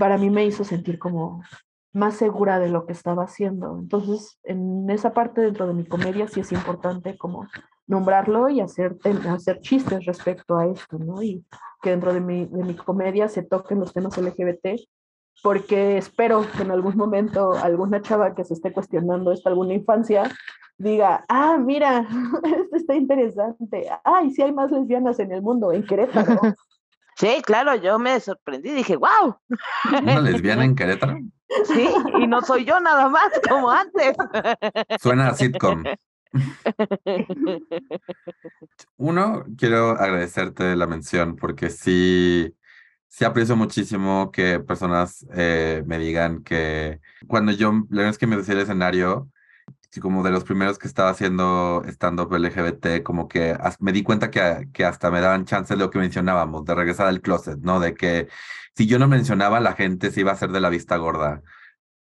[0.00, 1.44] para mí me hizo sentir como
[1.92, 3.78] más segura de lo que estaba haciendo.
[3.78, 7.46] Entonces, en esa parte dentro de mi comedia sí es importante como
[7.90, 8.96] nombrarlo y hacer,
[9.28, 11.22] hacer chistes respecto a esto, ¿no?
[11.22, 11.44] Y
[11.82, 14.80] que dentro de mi, de mi comedia se toquen los temas LGBT
[15.42, 20.30] porque espero que en algún momento alguna chava que se esté cuestionando esta alguna infancia
[20.78, 22.06] diga, ah, mira,
[22.44, 26.40] esto está interesante, ay, sí hay más lesbianas en el mundo, en Querétaro.
[27.16, 29.36] Sí, claro, yo me sorprendí, dije, wow.
[30.00, 31.18] ¿Una lesbiana en Querétaro?
[31.66, 31.86] Sí,
[32.18, 34.16] y no soy yo nada más, como antes.
[34.98, 35.84] Suena a sitcom.
[38.96, 42.54] Uno, quiero agradecerte la mención porque sí,
[43.08, 48.26] sí aprecio muchísimo que personas eh, me digan que cuando yo, la verdad es que
[48.26, 49.30] me decía el escenario,
[50.00, 54.68] como de los primeros que estaba haciendo stand-up LGBT, como que me di cuenta que,
[54.72, 57.80] que hasta me daban chance de lo que mencionábamos, de regresar al closet, ¿no?
[57.80, 58.28] De que
[58.76, 61.42] si yo no mencionaba, la gente se iba a hacer de la vista gorda,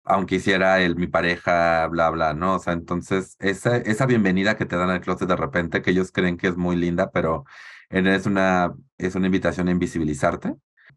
[0.04, 2.56] aunque hiciera el mi pareja, bla, bla, ¿no?
[2.56, 6.12] O sea, entonces esa, esa bienvenida que te dan al closet de repente, que ellos
[6.12, 7.44] creen que es muy linda, pero
[7.90, 10.54] es una, es una invitación a invisibilizarte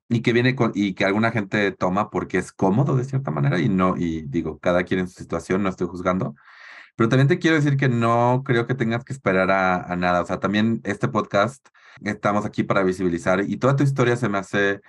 [0.10, 3.60] y que viene con, y que alguna gente toma porque es cómodo de cierta manera
[3.60, 6.36] y no, y digo, cada quien en su situación, no estoy juzgando,
[6.96, 10.22] pero también te quiero decir que no creo que tengas que esperar a, nada.
[10.22, 11.68] O sea, también este podcast
[12.04, 14.82] estamos aquí para visibilizar y toda tu historia se me hace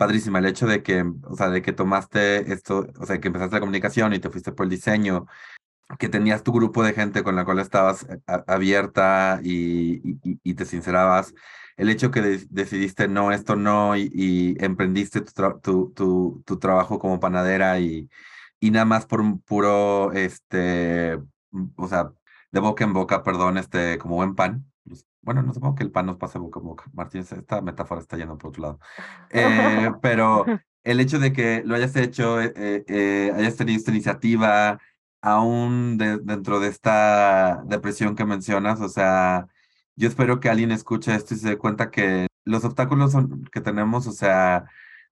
[0.00, 0.38] padrísima.
[0.38, 3.60] El hecho de que, o sea, de que tomaste esto, o sea, que empezaste la
[3.60, 5.26] comunicación y te fuiste por el diseño,
[5.98, 11.34] que tenías tu grupo de gente con la cual estabas eh, abierta y, te sincerabas.
[11.76, 17.20] El hecho que decidiste no, esto no, y, emprendiste tu, tu, tu, tu, trabajo como
[17.20, 18.08] panadera y,
[18.60, 21.18] y nada más por un puro, este,
[21.76, 22.12] o sea,
[22.52, 24.69] de boca en boca, perdón, este, como buen pan.
[25.22, 26.84] Bueno, no supongo que el pan nos pase boca en boca.
[26.92, 28.80] Martín, esta metáfora está yendo por otro lado.
[29.30, 30.46] Eh, pero
[30.82, 34.80] el hecho de que lo hayas hecho, eh, eh, hayas tenido esta iniciativa,
[35.20, 39.46] aún dentro de esta depresión que mencionas, o sea,
[39.96, 43.60] yo espero que alguien escuche esto y se dé cuenta que los obstáculos son, que
[43.60, 44.64] tenemos, o sea,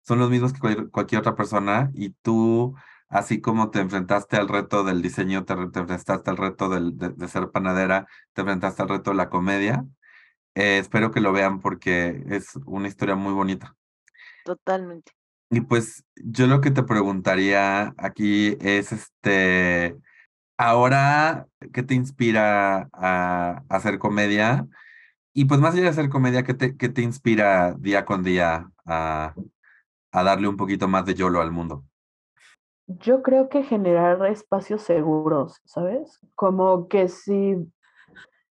[0.02, 2.74] son los mismos que cualquier otra persona y tú
[3.08, 7.50] así como te enfrentaste al reto del diseño, te, enfrentaste al reto del, de, ser
[7.50, 9.84] panadera, te enfrentaste al reto de la comedia.
[10.58, 13.76] Eh, espero que lo vean porque es una historia muy bonita.
[14.44, 15.12] Totalmente.
[15.50, 19.96] Y pues yo lo que te preguntaría aquí es, este,
[20.56, 24.66] ahora, ¿qué te inspira a, hacer comedia?
[25.32, 28.68] Y pues más allá de hacer comedia, ¿qué te, qué te inspira día con día
[28.84, 29.34] a,
[30.10, 31.84] a darle un poquito más de YOLO al mundo?
[32.88, 36.18] Yo creo que generar espacios seguros, ¿sabes?
[36.34, 37.70] Como que si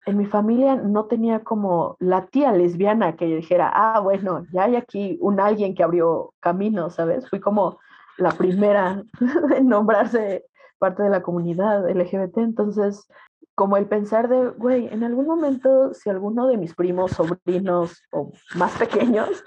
[0.06, 4.76] en mi familia no tenía como la tía lesbiana que dijera, ah, bueno, ya hay
[4.76, 7.28] aquí un alguien que abrió camino, ¿sabes?
[7.30, 7.78] Fui como
[8.18, 9.02] la primera
[9.56, 10.44] en nombrarse
[10.78, 13.06] parte de la comunidad LGBT, entonces
[13.54, 18.32] como el pensar de, güey, en algún momento si alguno de mis primos, sobrinos o
[18.56, 19.44] más pequeños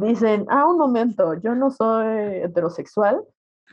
[0.00, 3.22] dicen, ah, un momento, yo no soy heterosexual,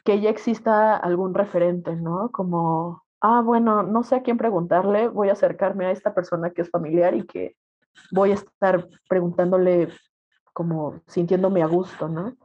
[0.03, 2.29] que ya exista algún referente, ¿no?
[2.31, 6.61] Como, ah, bueno, no sé a quién preguntarle, voy a acercarme a esta persona que
[6.61, 7.55] es familiar y que
[8.11, 9.89] voy a estar preguntándole
[10.53, 12.35] como sintiéndome a gusto, ¿no?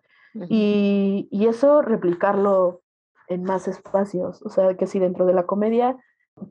[0.48, 2.82] y, y, eso replicarlo
[3.26, 5.96] en más espacios, o sea, que si dentro de la comedia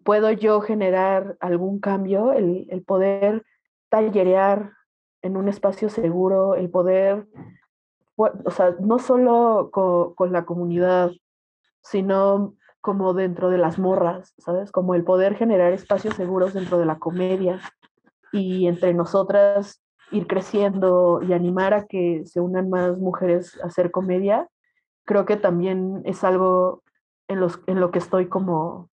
[0.03, 3.45] puedo yo generar algún cambio, el, el poder
[3.89, 4.73] tallerear
[5.21, 7.27] en un espacio seguro, el poder
[8.17, 11.11] o sea, no solo con, la comunidad,
[11.81, 12.55] sino
[12.87, 14.71] como dentro de las morras, ¿sabes?
[14.71, 17.59] Como el poder generar espacios seguros dentro de la comedia
[18.31, 23.91] y entre nosotras ir creciendo y animar a que se unan más mujeres a hacer
[23.91, 24.47] comedia,
[25.03, 26.81] creo que también es algo
[27.27, 28.89] en, los, en lo que estoy como,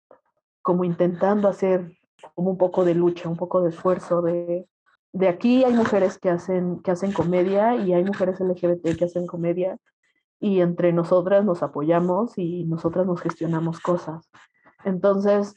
[0.62, 1.92] como intentando hacer
[2.34, 4.70] como un poco de lucha, un poco de esfuerzo, de,
[5.12, 9.28] de aquí hay mujeres que hacen, que hacen comedia y hay mujeres LGBT que hacen
[9.28, 9.78] comedia
[10.42, 14.30] y entre nosotras nos apoyamos y nosotras nos gestionamos cosas.
[14.84, 15.56] Entonces,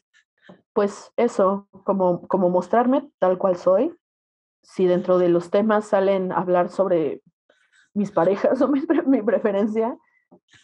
[0.72, 3.97] pues eso, como, como mostrarme tal cual soy,
[4.62, 7.22] si dentro de los temas salen hablar sobre
[7.95, 9.97] mis parejas o mi, mi preferencia,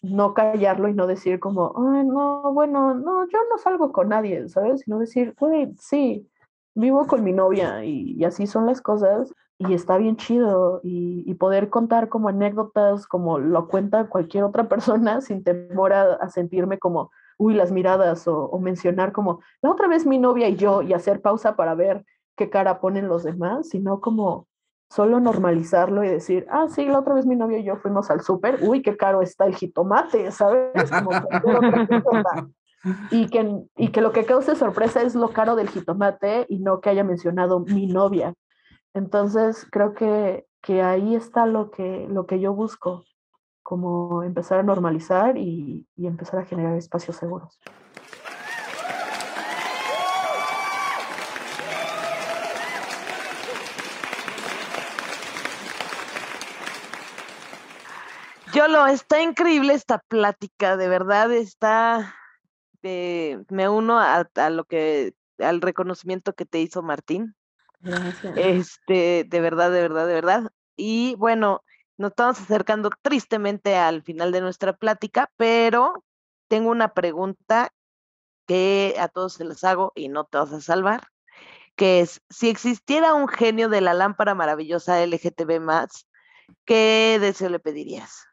[0.02, 4.82] no callarlo y no decir como, no, bueno, no, yo no salgo con nadie, ¿sabes?
[4.82, 6.28] Sino decir, güey, sí,
[6.74, 11.68] vivo con mi novia y, así son las cosas y está bien chido y, poder
[11.68, 17.54] contar como anécdotas como lo cuenta cualquier otra persona sin temor a, sentirme como, uy,
[17.54, 21.56] las miradas o, mencionar como, la otra vez mi novia y yo y hacer pausa
[21.56, 22.04] para ver
[22.36, 24.48] qué cara ponen los demás, sino como
[24.88, 28.22] solo normalizarlo y decir, ah, sí, la otra vez mi novia y yo fuimos al
[28.22, 30.90] súper, uy, qué caro está el jitomate, ¿sabes?
[30.90, 31.11] Como
[33.11, 36.80] y que, y que lo que cause sorpresa es lo caro del jitomate y no
[36.80, 38.34] que haya mencionado mi novia.
[38.93, 43.05] Entonces, creo que, que ahí está lo que, lo que yo busco,
[43.62, 47.61] como empezar a normalizar y, y empezar a generar espacios seguros.
[58.53, 62.16] Yolo, está increíble esta plática, de verdad está,
[62.82, 67.36] eh, me uno a, a lo que, al reconocimiento que te hizo Martín.
[67.80, 68.34] Gracias.
[68.36, 70.52] Este, de verdad, de verdad, de verdad.
[70.76, 71.62] Y bueno,
[71.98, 76.04] nos estamos acercando tristemente al final de nuestra plática, pero
[76.48, 77.72] tengo una pregunta
[78.46, 81.08] que a todos se les hago y no te vas a salvar,
[81.76, 86.08] que es, si existiera un genio de la lámpara maravillosa LGTB más,
[86.64, 88.26] ¿qué deseo le pedirías?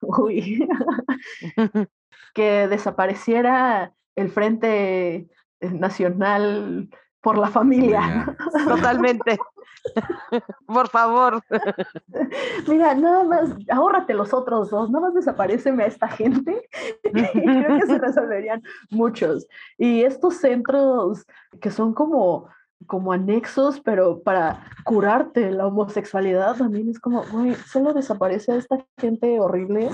[0.00, 0.68] Uy,
[2.34, 5.28] que desapareciera el Frente
[5.60, 6.90] Nacional
[7.20, 8.36] por la familia.
[8.68, 9.38] Totalmente.
[10.66, 11.42] Por favor.
[12.68, 16.68] Mira, nada más, ahórrate los otros dos, nada más desapareceme a esta gente.
[17.02, 19.46] Creo que se resolverían muchos.
[19.78, 21.26] Y estos centros
[21.60, 22.48] que son como,
[22.86, 28.84] como anexos, pero para curarte la homosexualidad también es como, güey, solo desaparece a esta
[28.98, 29.90] gente horrible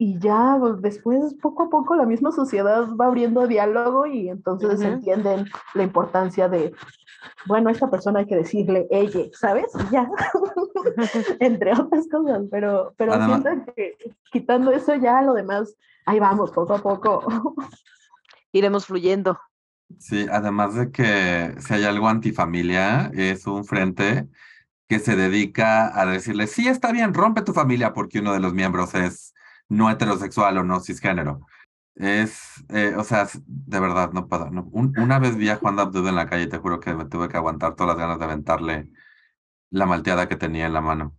[0.00, 4.78] y ya pues, después poco a poco la misma sociedad va abriendo diálogo y entonces
[4.78, 4.88] Ujú.
[4.88, 6.72] entienden la importancia de,
[7.46, 9.66] bueno, a esta persona hay que decirle ella, ¿sabes?
[9.88, 10.08] Y Ya,
[11.40, 13.96] entre otras cosas, pero, pero Además- siento que
[14.30, 15.74] quitando eso ya lo demás,
[16.06, 17.24] ahí vamos, poco a poco.
[18.52, 19.38] Iremos fluyendo.
[19.98, 24.28] Sí, además de que si hay algo antifamilia, es un frente
[24.86, 28.54] que se dedica a decirle, sí, está bien, rompe tu familia porque uno de los
[28.54, 29.34] miembros es
[29.68, 31.46] no heterosexual o no cisgénero.
[31.94, 34.48] Es, eh, o sea, de verdad, no puedo.
[34.72, 37.28] una vez vi a Juan Abdul en la calle y te juro que me tuve
[37.28, 38.88] que aguantar todas las ganas de aventarle
[39.70, 41.16] la malteada que tenía en la mano.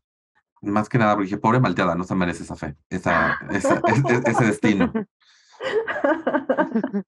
[0.61, 4.91] Más que nada, porque dije, pobre malteada, no se merece esa fe, ese destino.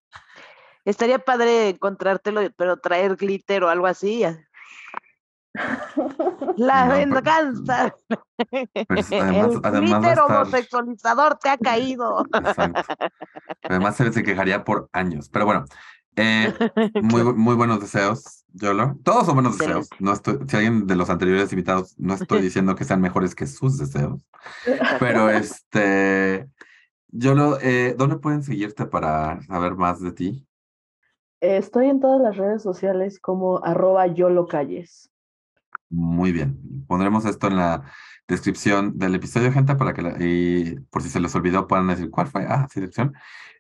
[0.86, 4.24] Estaría padre encontrártelo, pero traer glitter o algo así.
[6.58, 7.96] La No, pero- venganza.
[8.88, 12.26] Pues, además- El además estar- homosexualizador te ha caído.
[12.34, 12.82] Exacto.
[13.64, 15.30] Además, se, se quejaría por años.
[15.30, 15.66] Pero bueno,
[16.16, 16.54] eh,
[17.02, 18.98] muy, muy buenos deseos, Yolo.
[19.04, 19.90] Todos son buenos deseos.
[20.00, 23.48] No estoy, si alguien de los anteriores invitados, no estoy diciendo que sean mejores que
[23.48, 24.26] sus deseos.
[25.00, 26.50] Pero este,
[27.10, 30.48] Yolo, eh, ¿dónde pueden seguirte para saber más de ti?
[31.40, 35.11] Estoy en todas las redes sociales como arroba yolocalles.
[35.92, 36.58] Muy bien.
[36.88, 37.84] Pondremos esto en la
[38.28, 42.10] descripción del episodio, gente, para que la- y por si se les olvidó puedan decir
[42.10, 42.46] cuál fue.
[42.48, 43.14] Ah, sí, descripción.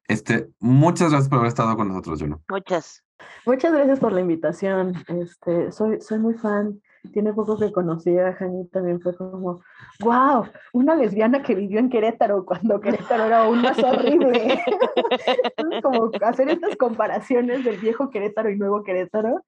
[0.07, 2.41] Este, muchas gracias por haber estado con nosotros, Yolo.
[2.49, 3.03] Muchas.
[3.45, 4.95] Muchas gracias por la invitación.
[5.07, 6.81] Este, soy, soy muy fan.
[7.13, 9.63] Tiene poco que conocí a Jani, también fue como,
[10.01, 14.61] wow, una lesbiana que vivió en Querétaro cuando Querétaro era aún más horrible.
[15.57, 19.43] Entonces, como hacer estas comparaciones del viejo Querétaro y nuevo Querétaro,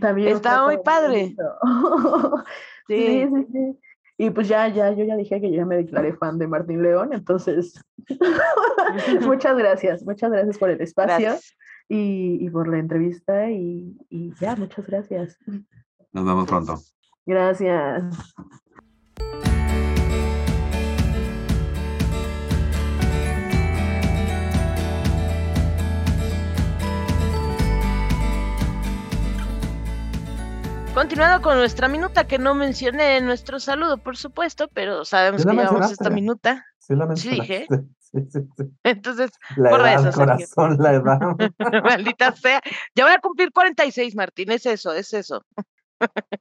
[0.00, 1.34] también Está muy padre.
[2.88, 2.96] Sí.
[2.96, 3.78] sí, sí, sí.
[4.20, 7.12] Y pues ya, ya, yo ya dije que ya me declaré fan de Martín León,
[7.12, 7.80] entonces,
[9.20, 11.36] muchas gracias, muchas gracias por el espacio
[11.88, 15.38] y, y por la entrevista y, y ya, muchas gracias.
[16.12, 16.78] Nos vemos pronto.
[17.26, 18.34] Gracias.
[30.98, 35.52] Continuando con nuestra minuta que no mencioné en nuestro saludo, por supuesto, pero sabemos que
[35.52, 36.66] llevamos esta minuta.
[36.76, 37.66] Sí, la Sí, dije.
[38.00, 38.64] Sí, sí, sí.
[38.82, 41.18] Entonces, La Borra edad, eso, corazón, la edad.
[41.84, 42.60] maldita sea.
[42.96, 45.44] Ya voy a cumplir 46, Martín, es eso, es eso.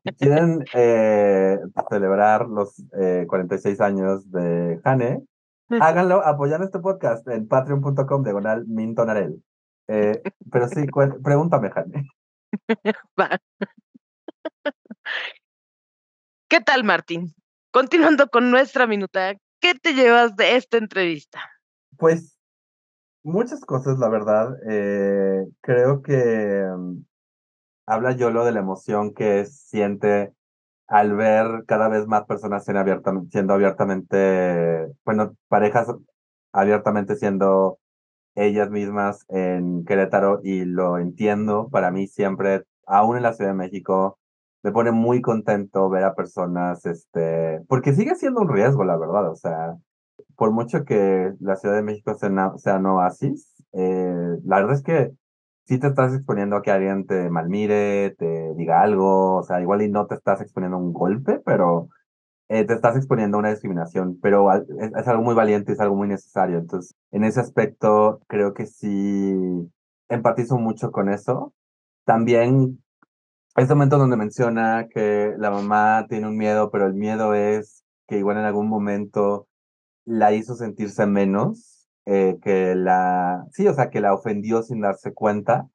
[0.06, 5.22] Si quieren eh, celebrar los eh, 46 años de Jane,
[5.70, 9.44] háganlo apoyando este podcast en patreon.com diagonal mintonarel.
[9.88, 10.20] Eh,
[10.52, 12.10] pero sí, cuen- pregúntame, Jane.
[13.20, 13.38] Va.
[16.50, 17.36] ¿Qué tal, Martín?
[17.72, 21.42] Continuando con nuestra minuta, ¿qué te llevas de esta entrevista?
[21.98, 22.38] Pues
[23.22, 24.56] muchas cosas, la verdad.
[24.70, 27.04] Eh, creo que mm,
[27.86, 30.32] habla Yolo de la emoción que siente
[30.88, 35.88] al ver cada vez más personas siendo abiertamente, bueno, parejas
[36.54, 37.78] abiertamente siendo
[38.36, 41.68] ellas mismas en Querétaro y lo entiendo.
[41.70, 44.18] Para mí siempre, aún en la Ciudad de México,
[44.64, 49.30] me pone muy contento ver a personas, este, porque sigue siendo un riesgo, la verdad.
[49.30, 49.76] O sea,
[50.36, 54.84] por mucho que la Ciudad de México sea, sea un oasis, eh, la verdad es
[54.84, 55.12] que
[55.66, 59.82] sí te estás exponiendo a que alguien te malmire, te diga algo, o sea, igual
[59.82, 61.90] y no te estás exponiendo a un golpe, pero
[62.50, 64.64] eh, te estás exponiendo a una discriminación, pero es,
[64.96, 66.58] es, algo muy valiente, es algo muy necesario.
[66.60, 69.36] Entonces, en ese aspecto, creo que sí
[70.10, 71.54] empatizo mucho con eso.
[72.06, 72.82] También,
[73.64, 78.18] este momento donde menciona que la mamá tiene un miedo, pero el miedo es que
[78.20, 79.48] igual en algún momento
[80.06, 85.14] la hizo sentirse menos, eh, que la, sí, o sea, que la ofendió sin darse
[85.14, 85.68] cuenta,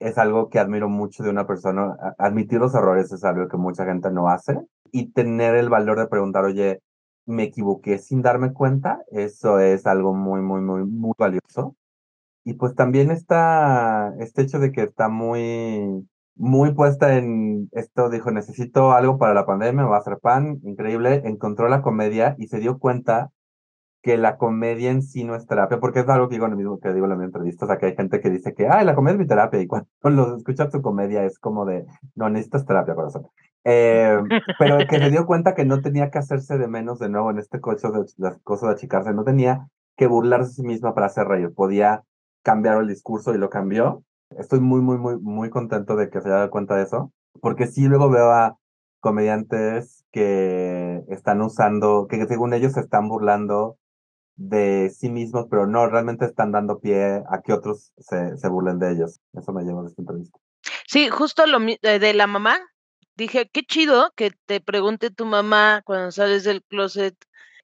[0.00, 1.96] es algo que admiro mucho de una persona.
[2.18, 4.58] Admitir los errores es algo que mucha gente no hace
[4.92, 6.80] y tener el valor de preguntar, oye,
[7.26, 11.76] me equivoqué sin darme cuenta, eso es algo muy, muy, muy, muy valioso.
[12.44, 16.08] Y pues también está este hecho de que está muy,
[16.38, 21.22] muy puesta en esto, dijo, necesito algo para la pandemia, va a hacer pan, increíble,
[21.24, 23.30] encontró la comedia y se dio cuenta
[24.02, 26.78] que la comedia en sí no es terapia, porque es algo que digo en mismo
[26.78, 28.94] que digo en la entrevista, o sea, que hay gente que dice que, ay, la
[28.94, 31.84] comedia es mi terapia, y cuando los escuchas tu comedia es como de,
[32.14, 33.26] no, necesitas terapia, corazón.
[33.64, 34.18] Eh,
[34.58, 37.38] pero que se dio cuenta que no tenía que hacerse de menos de nuevo en
[37.38, 41.08] este coche de las cosas de achicarse, no tenía que burlarse de sí misma para
[41.08, 42.04] hacer reír, podía
[42.42, 44.04] cambiar el discurso y lo cambió.
[44.38, 47.66] Estoy muy, muy, muy, muy contento de que se haya dado cuenta de eso, porque
[47.66, 48.56] sí luego veo a
[49.00, 53.78] comediantes que están usando, que según ellos se están burlando
[54.36, 58.78] de sí mismos, pero no, realmente están dando pie a que otros se, se burlen
[58.78, 59.20] de ellos.
[59.32, 60.38] Eso me lleva de esta entrevista.
[60.86, 62.56] Sí, justo lo de la mamá.
[63.16, 67.16] Dije, qué chido que te pregunte tu mamá cuando sales del closet,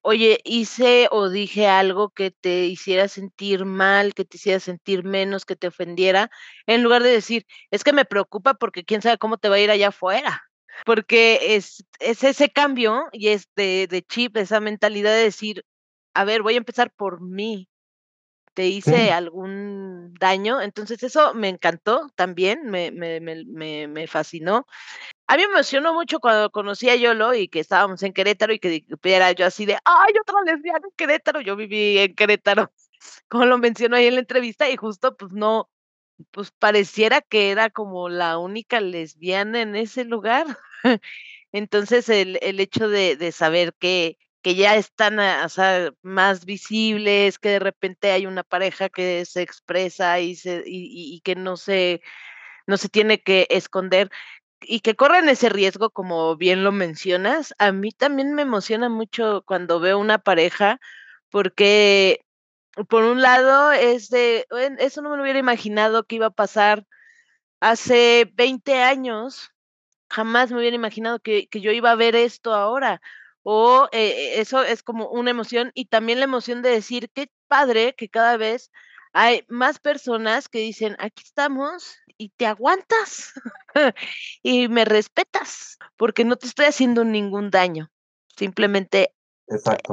[0.04, 5.46] oye, hice o dije algo que te hiciera sentir mal, que te hiciera sentir menos,
[5.46, 6.30] que te ofendiera,
[6.66, 9.60] en lugar de decir, es que me preocupa porque quién sabe cómo te va a
[9.60, 10.42] ir allá afuera.
[10.84, 15.64] Porque es, es ese cambio y es de, de chip, esa mentalidad de decir,
[16.14, 17.68] a ver, voy a empezar por mí.
[18.54, 20.60] ¿Te hice algún daño?
[20.60, 24.66] Entonces eso me encantó también, me, me, me, me, fascinó.
[25.26, 28.58] A mí me emocionó mucho cuando conocí a Yolo y que estábamos en Querétaro y
[28.58, 31.40] que era yo así de, ay, otra lesbiana en Querétaro.
[31.40, 32.72] Yo viví en Querétaro,
[33.28, 35.70] como lo mencionó ahí en la entrevista, y justo pues no,
[36.30, 40.46] pues pareciera que era como la única lesbiana en ese lugar.
[41.52, 45.48] Entonces el, el hecho de, de saber que, que ya están ah,
[46.02, 51.34] más visibles, que de repente hay una pareja que se expresa y, se, y, que
[51.34, 52.02] no se,
[52.66, 54.10] no se tiene que esconder
[54.66, 57.54] y que corren ese riesgo, como bien lo mencionas.
[57.58, 60.80] A mí también me emociona mucho cuando veo una pareja,
[61.30, 62.24] porque
[62.88, 64.46] por un lado es de,
[64.78, 66.86] eso no me lo hubiera imaginado que iba a pasar
[67.60, 69.52] hace 20 años,
[70.10, 73.00] jamás me hubiera imaginado que, que yo iba a ver esto ahora
[73.44, 77.94] o eh, eso es como una emoción y también la emoción de decir, qué padre
[77.94, 78.72] que cada vez
[79.14, 83.32] hay más personas que dicen, aquí estamos y te aguantas
[84.42, 87.90] y me respetas porque no te estoy haciendo ningún daño.
[88.36, 89.14] Simplemente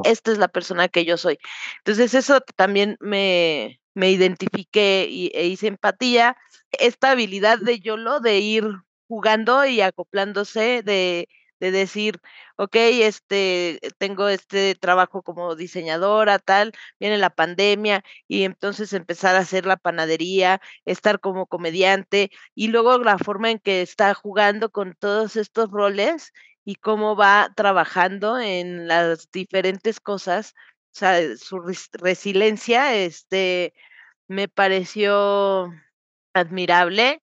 [0.03, 1.37] esta es la persona que yo soy.
[1.77, 6.35] Entonces eso también me, me identifiqué y, e hice empatía.
[6.71, 8.65] Esta habilidad de YOLO de ir
[9.07, 11.27] jugando y acoplándose, de
[11.61, 12.19] de decir,
[12.57, 19.39] ok, este, tengo este trabajo como diseñadora, tal, viene la pandemia y entonces empezar a
[19.39, 24.95] hacer la panadería, estar como comediante y luego la forma en que está jugando con
[24.99, 26.33] todos estos roles
[26.65, 30.55] y cómo va trabajando en las diferentes cosas,
[30.93, 31.59] o sea, su
[31.93, 33.73] resiliencia, este,
[34.27, 35.71] me pareció
[36.33, 37.21] admirable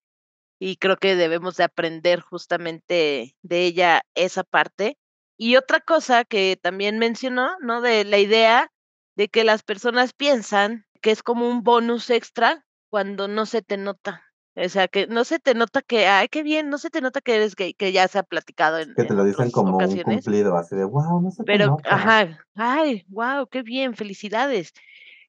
[0.59, 4.99] y creo que debemos de aprender justamente de ella esa parte.
[5.37, 7.81] Y otra cosa que también mencionó, ¿no?
[7.81, 8.73] De la idea
[9.15, 13.77] de que las personas piensan que es como un bonus extra cuando no se te
[13.77, 14.25] nota.
[14.57, 17.21] O sea, que no se te nota que, ay, qué bien, no se te nota
[17.21, 20.03] que eres gay, que ya se ha platicado en Que te lo dicen como un
[20.03, 21.95] cumplido, así de, wow, no se Pero, te nota.
[21.95, 24.73] ajá, ay, wow, qué bien, felicidades.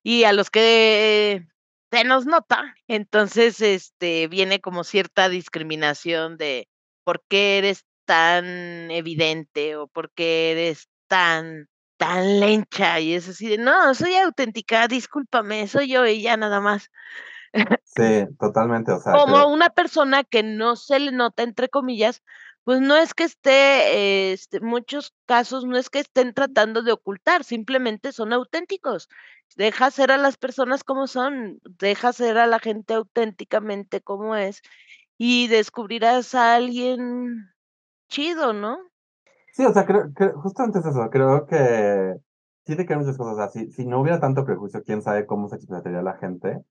[0.02, 1.46] Y a los que
[1.92, 2.76] se nos nota.
[2.88, 6.68] Entonces, este, viene como cierta discriminación de
[7.04, 11.68] por qué eres tan evidente o por qué eres tan,
[11.98, 13.00] tan lencha.
[13.00, 16.90] Y es así de, no, soy auténtica, discúlpame, soy yo y ya nada más.
[17.84, 18.92] Sí, totalmente.
[18.92, 22.22] O sea, como una persona que no se le nota, entre comillas,
[22.70, 27.43] pues no es que esté, este, muchos casos no es que estén tratando de ocultar,
[27.43, 29.09] simplemente son auténticos.
[29.57, 34.61] Deja ser a las personas como son, deja ser a la gente auténticamente como es
[35.17, 37.49] y descubrirás a alguien
[38.07, 38.78] chido, ¿no?
[39.51, 42.17] Sí, o sea, creo, que justamente es eso, creo que
[42.65, 43.72] tiene que haber muchas cosas así.
[43.72, 46.61] Si no hubiera tanto prejuicio, quién sabe cómo se expresaría la gente.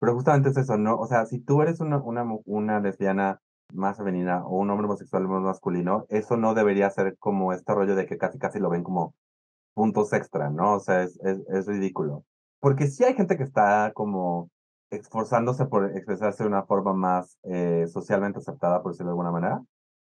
[0.00, 0.98] Pero justamente es eso, ¿no?
[0.98, 3.40] O sea, si tú eres una, una, una lesbiana
[3.72, 7.96] más femenina o un hombre homosexual más masculino, eso no debería ser como este rollo
[7.96, 9.14] de que casi casi lo ven como
[9.74, 10.74] puntos extra, ¿no?
[10.76, 12.24] O sea, es, es, es ridículo.
[12.60, 14.50] Porque sí hay gente que está como
[14.90, 19.62] esforzándose por expresarse de una forma más eh, socialmente aceptada, por decirlo de alguna manera.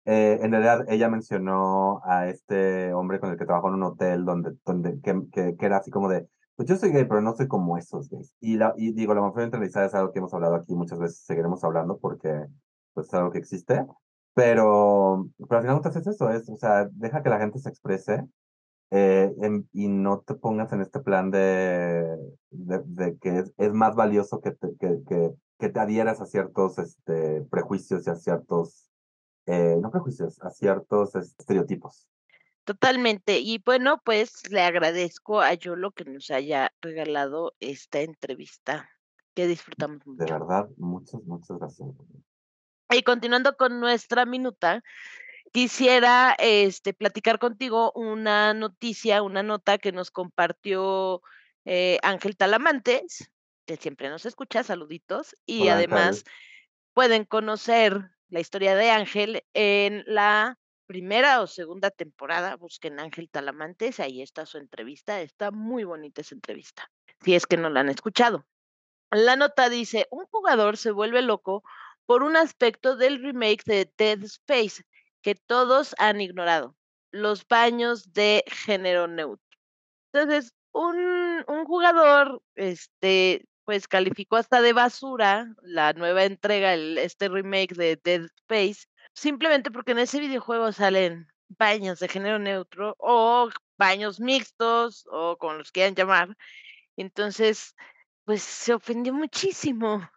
[0.05, 4.25] Eh, en realidad, ella mencionó a este hombre con el que trabajó en un hotel
[4.25, 7.35] donde, donde que, que, que era así como de, pues yo soy gay, pero no
[7.37, 8.35] soy como esos gays.
[8.41, 11.19] Y, la, y digo, la homofobia internalizada es algo que hemos hablado aquí muchas veces,
[11.25, 12.47] seguiremos hablando porque
[12.99, 13.87] pues, es algo que existe.
[14.35, 17.69] Pero, pero al final entonces es eso, es, o sea, deja que la gente se
[17.69, 18.25] exprese
[18.91, 19.33] eh,
[19.73, 22.07] y no te pongas en este plan de,
[22.51, 26.27] de, de que es, es, más valioso que te, que, que, que, te adhieras a
[26.27, 28.89] ciertos este, prejuicios y a ciertos,
[29.47, 32.07] eh, no prejuicios, a ciertos estereotipos.
[32.65, 33.41] Totalmente.
[33.41, 38.89] Y bueno, pues le agradezco a Yolo que nos haya regalado esta entrevista
[39.35, 40.25] que disfrutamos mucho.
[40.25, 41.89] De verdad, muchas, muchas gracias.
[42.91, 44.83] Y continuando con nuestra minuta,
[45.53, 51.23] quisiera este, platicar contigo una noticia, una nota que nos compartió
[51.67, 53.31] eh, Ángel Talamantes,
[53.67, 56.33] que siempre nos escucha, saluditos, y Hola, además Ángel.
[56.95, 64.01] pueden conocer la historia de Ángel en la primera o segunda temporada, busquen Ángel Talamantes,
[64.01, 66.91] ahí está su entrevista, está muy bonita esa entrevista,
[67.23, 68.47] si es que no la han escuchado.
[69.11, 71.63] La nota dice, un jugador se vuelve loco
[72.09, 74.83] por un aspecto del remake de Dead Space
[75.21, 76.75] que todos han ignorado,
[77.11, 79.45] los baños de género neutro.
[80.11, 87.29] Entonces, un, un jugador, este, pues calificó hasta de basura la nueva entrega, el, este
[87.29, 91.29] remake de Dead Space, simplemente porque en ese videojuego salen
[91.59, 96.35] baños de género neutro o baños mixtos o como los quieran llamar.
[96.97, 97.75] Entonces,
[98.25, 100.09] pues se ofendió muchísimo.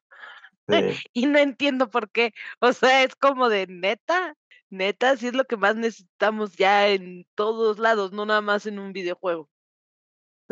[0.72, 0.96] Sí.
[1.14, 2.34] Y no entiendo por qué.
[2.60, 4.36] O sea, es como de neta,
[4.70, 8.80] neta, sí es lo que más necesitamos ya en todos lados, no nada más en
[8.80, 9.50] un videojuego.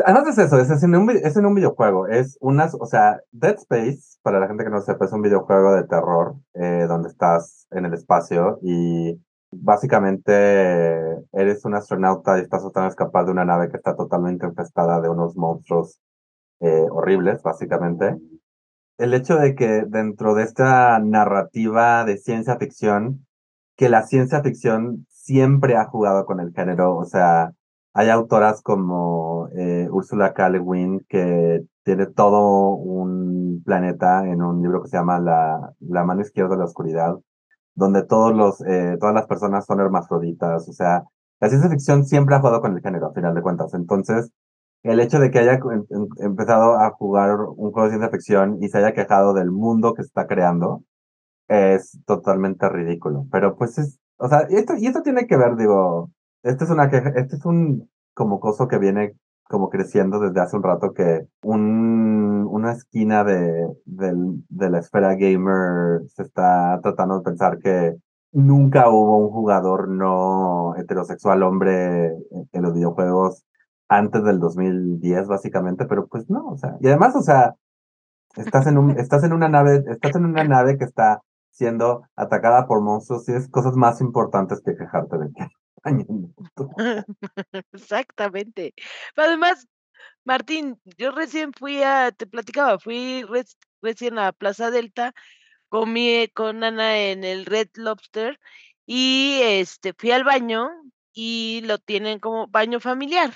[0.06, 3.56] Además es eso, es en, un, es en un videojuego, es unas, o sea, Dead
[3.56, 7.68] Space, para la gente que no sepa, es un videojuego de terror eh, donde estás
[7.72, 9.20] en el espacio y
[9.52, 14.46] básicamente eres un astronauta y estás tratando de escapar de una nave que está totalmente
[14.46, 16.00] infestada de unos monstruos
[16.62, 18.16] eh, horribles, básicamente.
[19.00, 23.26] El hecho de que dentro de esta narrativa de ciencia ficción,
[23.78, 27.54] que la ciencia ficción siempre ha jugado con el género, o sea,
[27.94, 30.50] hay autoras como eh, Ursula K.
[30.50, 36.04] Le Guin que tiene todo un planeta en un libro que se llama La, la
[36.04, 37.18] mano izquierda de la oscuridad,
[37.76, 41.06] donde todos los, eh, todas las personas son hermafroditas, o sea,
[41.40, 43.74] la ciencia ficción siempre ha jugado con el género, a final de cuentas.
[43.74, 44.30] Entonces,
[44.84, 48.58] el hecho de que haya em, em, empezado a jugar un juego de ciencia ficción
[48.62, 50.84] y se haya quejado del mundo que está creando,
[51.48, 53.28] es totalmente ridículo.
[53.32, 56.12] Pero pues es, o sea, y esto, y esto tiene que ver, digo,
[56.44, 59.16] este es una queja, este es un como coso que viene
[59.50, 64.14] como creciendo desde hace un rato que un, una esquina de, de,
[64.50, 67.96] de, la esfera gamer se está tratando de pensar que
[68.32, 73.44] nunca hubo un jugador no heterosexual hombre en, en los videojuegos
[73.90, 77.56] antes del 2010 básicamente, pero pues no, o sea, y además, o sea,
[78.38, 81.22] estás en un, estás en una nave, estás en una nave que está
[81.52, 85.48] siendo atacada por monstruos y es cosas más importantes que quejarte de que
[87.74, 88.74] Exactamente.
[89.16, 89.68] Pero además,
[90.24, 93.26] Martín, yo recién fui a, te platicaba, fui
[93.82, 95.14] recién a Plaza Delta,
[95.70, 98.40] comí con Ana en el Red Lobster
[98.86, 100.70] y este fui al baño
[101.14, 103.32] y lo tienen como baño familiar.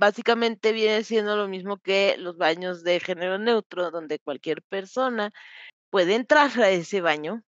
[0.00, 5.30] Básicamente viene siendo lo mismo que los baños de género neutro, donde cualquier persona
[5.90, 7.44] puede entrar a ese baño.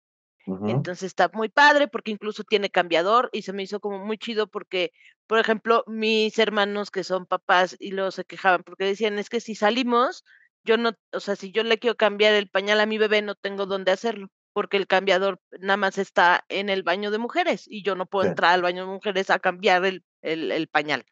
[0.66, 4.48] Entonces está muy padre porque incluso tiene cambiador y se me hizo como muy chido
[4.48, 4.90] porque,
[5.28, 9.40] por ejemplo, mis hermanos que son papás y luego se quejaban porque decían, es que
[9.40, 10.24] si salimos,
[10.64, 13.36] yo no, o sea, si yo le quiero cambiar el pañal a mi bebé, no
[13.36, 17.82] tengo dónde hacerlo porque el cambiador nada más está en el baño de mujeres y
[17.82, 18.30] yo no puedo sí.
[18.30, 21.04] entrar al baño de mujeres a cambiar el, el, el pañal.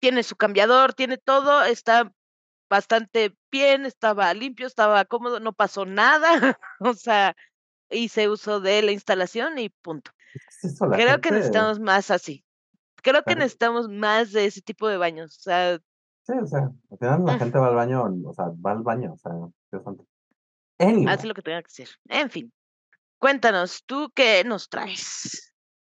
[0.00, 2.12] Tiene su cambiador, tiene todo, está
[2.68, 7.36] bastante bien, estaba limpio, estaba cómodo, no pasó nada, o sea,
[7.90, 10.10] hice uso de la instalación y punto.
[10.62, 11.20] Eso, Creo gente...
[11.20, 12.44] que necesitamos más así.
[13.02, 15.36] Creo que necesitamos más de ese tipo de baños.
[15.36, 15.78] O sea,
[16.22, 19.12] sí, o sea, al final la gente va al baño, o sea, va al baño,
[19.12, 19.32] o sea,
[20.78, 21.14] anyway.
[21.14, 21.88] Haz lo que tenga que hacer.
[22.08, 22.52] En fin,
[23.18, 25.54] cuéntanos, ¿tú qué nos traes?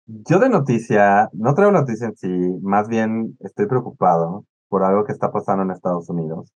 [0.08, 5.12] Yo de noticia, no traigo noticia en sí, más bien estoy preocupado por algo que
[5.12, 6.52] está pasando en Estados Unidos.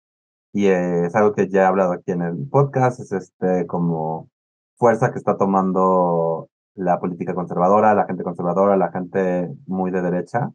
[0.53, 4.29] Y es algo que ya he hablado aquí en el podcast, es este como
[4.77, 10.51] fuerza que está tomando la política conservadora, la gente conservadora, la gente muy de derecha.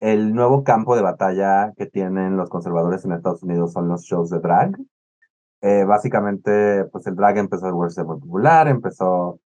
[0.00, 4.30] El nuevo campo de batalla que tienen los conservadores en Estados Unidos son los shows
[4.30, 4.76] de drag.
[5.62, 9.40] Eh, básicamente, pues el drag empezó a volverse popular, empezó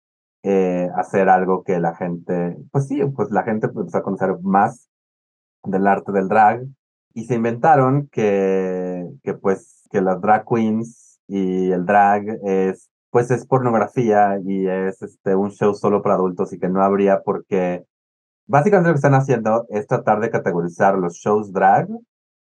[0.43, 4.37] eh, a hacer algo que la gente, pues sí, pues la gente empezó a conocer
[4.43, 4.91] más
[5.65, 6.65] del arte del drag
[7.15, 13.31] y se inventaron que, que pues que las drag queens y el drag es pues
[13.31, 17.45] es pornografía y es este un show solo para adultos y que no habría por
[17.47, 17.85] qué
[18.47, 21.89] básicamente lo que están haciendo es tratar de categorizar los shows drag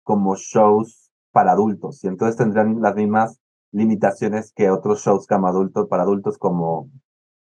[0.03, 3.39] como shows para adultos y entonces tendrán las mismas
[3.71, 6.89] limitaciones que otros shows como adultos para adultos como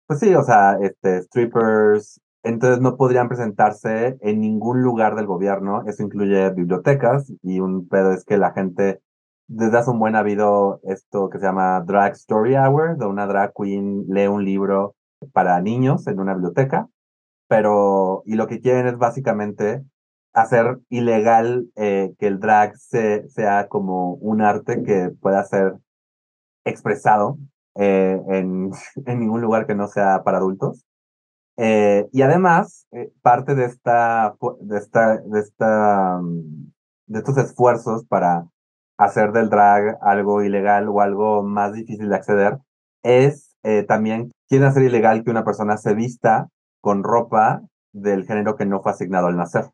[0.06, 5.82] pues sí, o sea, este strippers, entonces no podrían presentarse en ningún lugar del gobierno.
[5.86, 9.00] Eso incluye bibliotecas y un pedo es que la gente
[9.48, 13.52] desde hace un buen habido esto que se llama Drag Story Hour, de una drag
[13.54, 14.94] queen lee un libro
[15.32, 16.88] para niños en una biblioteca,
[17.48, 19.82] pero y lo que quieren es básicamente
[20.32, 25.74] hacer ilegal eh, que el drag se, sea como un arte que pueda ser
[26.66, 27.38] expresado
[27.76, 28.70] eh, en,
[29.06, 30.84] ningún lugar que no sea para adultos.
[31.58, 34.78] Eh, y además, eh, parte de esta, de
[35.40, 36.72] esta, mm,
[37.06, 38.46] de estos esfuerzos para
[38.98, 42.58] hacer del drag algo ilegal o algo más difícil de acceder,
[43.02, 43.44] es
[43.88, 46.46] también quieren hacer ilegal que una persona se vista
[46.80, 47.62] con ropa
[47.92, 49.64] del género que no fue asignado al nacer.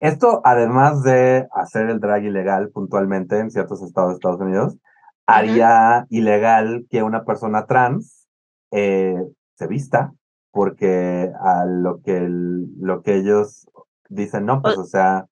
[0.00, 4.78] Esto, además de hacer el drag ilegal puntualmente en ciertos estados de Estados Unidos,
[5.36, 8.28] haría ilegal que una persona trans
[8.70, 10.12] se vista
[10.50, 13.68] porque a lo que, lo que ellos
[14.08, 15.26] dicen, no, pues, o sea,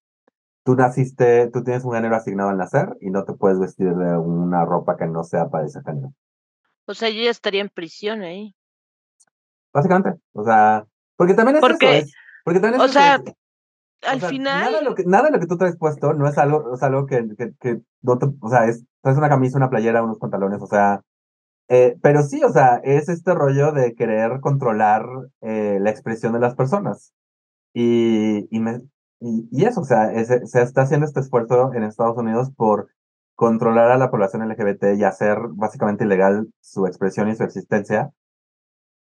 [0.64, 4.16] tú naciste, tú tienes un género asignado al nacer y no te puedes vestir de
[4.16, 6.12] una ropa que no sea para ese género.
[6.86, 8.54] O sea, yo ya estaría en prisión ahí.
[9.72, 10.86] Básicamente, o sea,
[11.16, 12.12] porque también es porque, eso,
[12.44, 13.20] porque también es o sea,
[14.06, 14.60] al final...
[14.60, 16.82] Nada de, lo que, nada de lo que tú traes puesto no es algo, es
[16.82, 20.18] algo que, que, que no te, o sea, es, traes una camisa, una playera, unos
[20.18, 21.00] pantalones, o sea,
[21.68, 25.04] eh, pero sí, o sea, es este rollo de querer controlar
[25.40, 27.14] eh, la expresión de las personas.
[27.74, 28.80] Y, y, me,
[29.20, 32.88] y, eso, o sea, se está haciendo este esfuerzo en Estados Unidos por
[33.34, 38.10] controlar a la población LGBT y hacer básicamente ilegal su expresión y su existencia.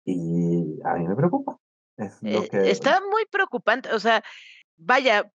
[0.05, 1.57] Y a mí me preocupa.
[1.97, 2.71] Es lo Eh, que...
[2.71, 4.23] Está muy preocupante, o sea,
[4.77, 5.31] vaya,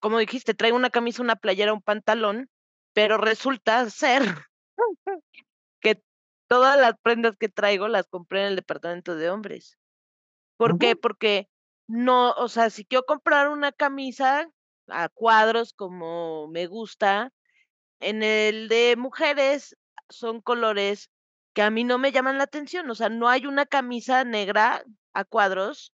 [0.00, 2.48] como dijiste, trae una camisa, una playera, un pantalón,
[2.96, 4.22] pero resulta ser
[5.82, 6.02] que
[6.48, 9.78] todas las prendas que traigo las compré en el departamento de hombres.
[10.56, 10.96] ¿Por qué?
[10.96, 11.46] Porque
[11.86, 14.48] no, o sea, si quiero comprar una camisa
[14.88, 17.34] a cuadros como me gusta,
[18.00, 19.76] en el de mujeres
[20.08, 21.10] son colores
[21.52, 24.82] que a mí no me llaman la atención, o sea, no hay una camisa negra
[25.12, 25.92] a cuadros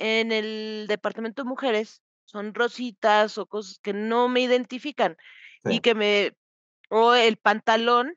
[0.00, 5.16] en el departamento de mujeres, son rositas o cosas que no me identifican
[5.70, 6.36] y que me
[6.90, 8.16] o el pantalón,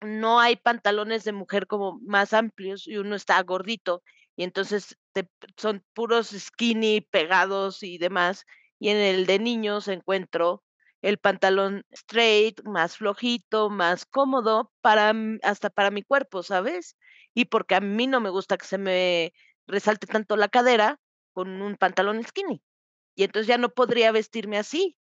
[0.00, 4.02] no hay pantalones de mujer como más amplios y uno está gordito
[4.36, 8.46] y entonces te son puros skinny pegados y demás,
[8.78, 10.62] y en el de niños encuentro
[11.02, 15.12] el pantalón straight, más flojito, más cómodo para,
[15.42, 16.96] hasta para mi cuerpo, ¿sabes?
[17.34, 19.32] Y porque a mí no me gusta que se me
[19.66, 20.98] resalte tanto la cadera
[21.32, 22.62] con un pantalón skinny.
[23.14, 24.96] Y entonces ya no podría vestirme así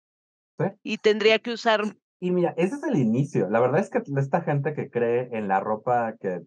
[0.58, 0.64] Sí.
[0.82, 1.82] y tendría que usar
[2.18, 3.48] Y mira, ese es el inicio.
[3.50, 6.42] La verdad es que esta gente que cree en la ropa que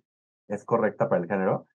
[0.47, 1.67] es correcta para el género,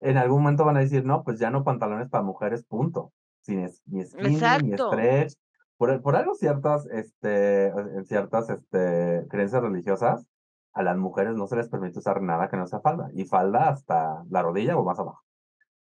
[0.00, 3.12] en algún momento van a decir, no, pues ya no pantalones para mujeres, punto.
[3.42, 5.34] Sin es- ni skinny, ni stretch.
[5.76, 10.26] Por, por algo ciertas, este, en ciertas este, creencias religiosas,
[10.72, 13.10] a las mujeres no se les permite usar nada que no sea falda.
[13.14, 15.22] Y falda hasta la rodilla o más abajo.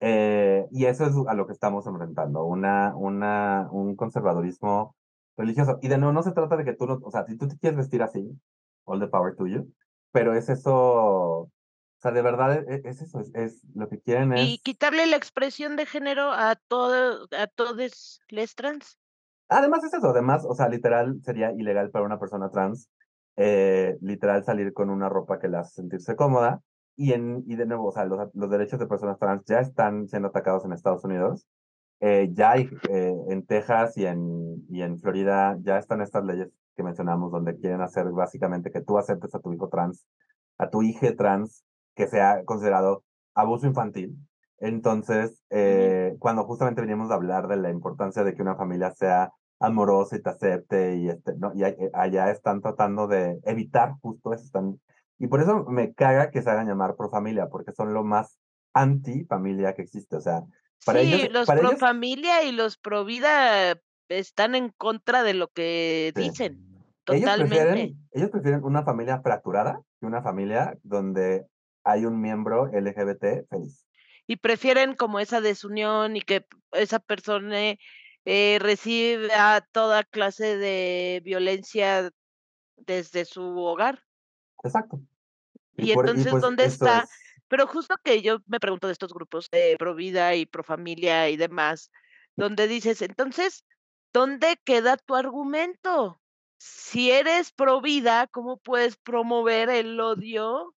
[0.01, 4.95] Eh, y eso es a lo que estamos enfrentando, una, una, un conservadurismo
[5.37, 5.79] religioso.
[5.81, 7.57] Y de nuevo, no se trata de que tú no, o sea, si tú te
[7.57, 8.29] quieres vestir así,
[8.85, 9.71] all the power to you,
[10.11, 11.51] pero es eso, o
[11.99, 15.17] sea, de verdad es, es eso, es, es lo que quieren Y es, quitarle la
[15.17, 18.97] expresión de género a todo a todes les trans.
[19.49, 22.89] además es eso, además, o sea, literal sería ilegal para una persona trans,
[23.37, 26.61] eh, literal salir con una ropa que la hace sentirse cómoda.
[26.97, 30.07] Y, en, y de nuevo, o sea, los, los derechos de personas trans ya están
[30.07, 31.45] siendo atacados en Estados Unidos.
[32.07, 36.49] Eh, ya hay eh, en Texas y en, y en Florida, ya están estas leyes
[36.75, 40.05] que mencionamos donde quieren hacer básicamente que tú aceptes a tu hijo trans,
[40.59, 43.03] a tu hija trans, que sea considerado
[43.33, 44.19] abuso infantil.
[44.59, 49.31] Entonces, eh, cuando justamente venimos a hablar de la importancia de que una familia sea
[49.59, 51.53] amorosa y te acepte, y, este, ¿no?
[51.55, 54.43] y allá están tratando de evitar justo eso.
[54.43, 54.79] Están,
[55.17, 58.37] y por eso me caga que se hagan llamar pro familia, porque son lo más
[58.73, 60.17] anti-familia que existe.
[60.17, 60.43] O sea,
[60.85, 65.23] para sí, ellos, los para pro ellos, familia y los pro vida están en contra
[65.23, 66.21] de lo que Sí.
[66.29, 66.61] dicen.
[67.07, 67.55] ellos Totalmente.
[67.57, 71.45] prefieren, ellos prefieren una familia fracturada que una familia donde
[71.83, 73.85] hay un miembro LGBT feliz.
[74.27, 77.75] Y prefieren como esa desunión y que esa persona
[78.27, 82.09] eh, reciba toda clase de violencia
[82.77, 84.01] desde su hogar.
[84.63, 84.99] Exacto.
[85.77, 87.01] Y por- entonces, pues ¿dónde está?
[87.01, 87.09] es-
[87.47, 91.29] Pero justo que yo me pregunto de estos grupos de pro vida y pro familia
[91.29, 91.91] y demás,
[92.35, 93.65] donde dices, entonces,
[94.13, 96.21] ¿dónde queda tu argumento?
[96.57, 100.75] Si eres pro vida, ¿cómo puedes promover el odio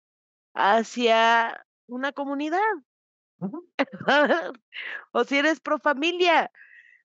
[0.53, 2.59] hacia una comunidad?
[5.11, 6.51] O si eres pro familia,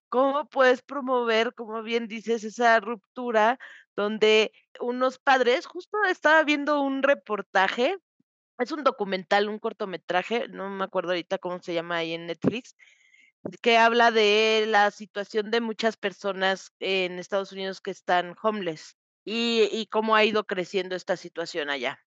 [0.09, 3.59] ¿cómo puedes promover, como bien dices, esa ruptura
[3.97, 7.99] donde unos padres, justo estaba viendo un reportaje,
[8.59, 12.77] es un documental, un cortometraje, no me acuerdo ahorita cómo se llama ahí en Netflix,
[13.63, 19.87] que habla de la situación de muchas personas en Estados Unidos que están homeless y,
[19.91, 21.99] cómo ha ido creciendo esta situación allá.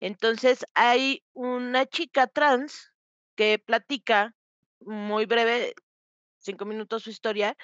[0.00, 2.92] Entonces, hay una chica trans
[3.36, 4.34] que platica
[4.80, 5.74] muy breve,
[6.38, 7.56] cinco minutos su historia,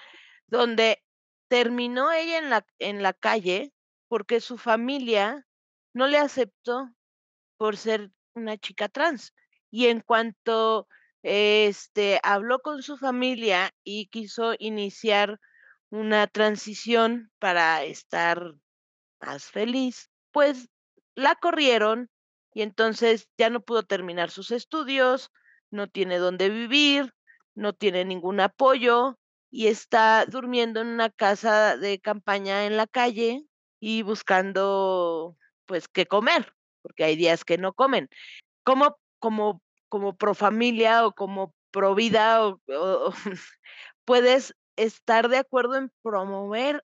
[0.47, 1.03] donde
[1.49, 3.73] terminó ella en la, en la calle
[4.09, 5.47] porque su familia
[5.95, 6.91] no le aceptó
[7.57, 9.35] por ser una chica trans.
[9.71, 10.89] Y en cuanto
[11.23, 15.39] este habló con su familia y quiso iniciar
[15.91, 18.55] una transición para estar
[19.21, 20.69] más feliz, pues
[21.15, 22.11] la corrieron
[22.55, 25.31] y entonces ya no pudo terminar sus estudios,
[25.71, 27.15] no tiene dónde vivir,
[27.55, 29.19] no tiene ningún apoyo
[29.51, 33.45] y está durmiendo en una casa de campaña en la calle
[33.81, 35.37] y buscando
[35.67, 38.09] pues qué comer, porque hay días que no comen.
[38.65, 43.13] ¿Cómo como como pro familia o como pro vida o, o-
[44.05, 46.83] puedes estar de acuerdo en promover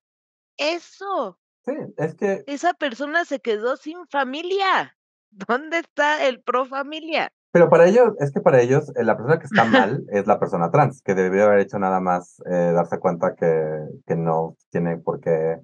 [0.56, 1.38] eso?
[1.64, 4.96] Sí, es que Esa persona se quedó sin familia.
[5.30, 7.30] ¿Dónde está el pro familia?
[7.50, 10.38] Pero para ellos, es que para ellos eh, la persona que está mal es la
[10.38, 14.98] persona trans, que debió haber hecho nada más eh, darse cuenta que, que no tiene
[14.98, 15.58] por qué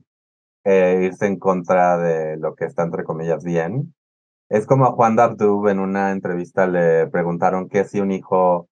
[0.65, 3.95] eh, irse en contra de lo que está entre comillas bien.
[4.49, 8.69] Es como a Juan Dardub en una entrevista le preguntaron que si un hijo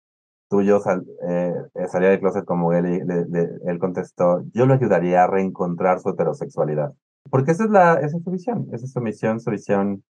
[0.49, 5.23] tuyo sal- eh, eh, salía del closet como él, le- él contestó, yo lo ayudaría
[5.23, 6.93] a reencontrar su heterosexualidad.
[7.31, 10.03] Porque esa es la, esa es su visión, esa es su misión, su visión.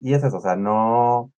[0.00, 1.32] Y es eso, o sea, no,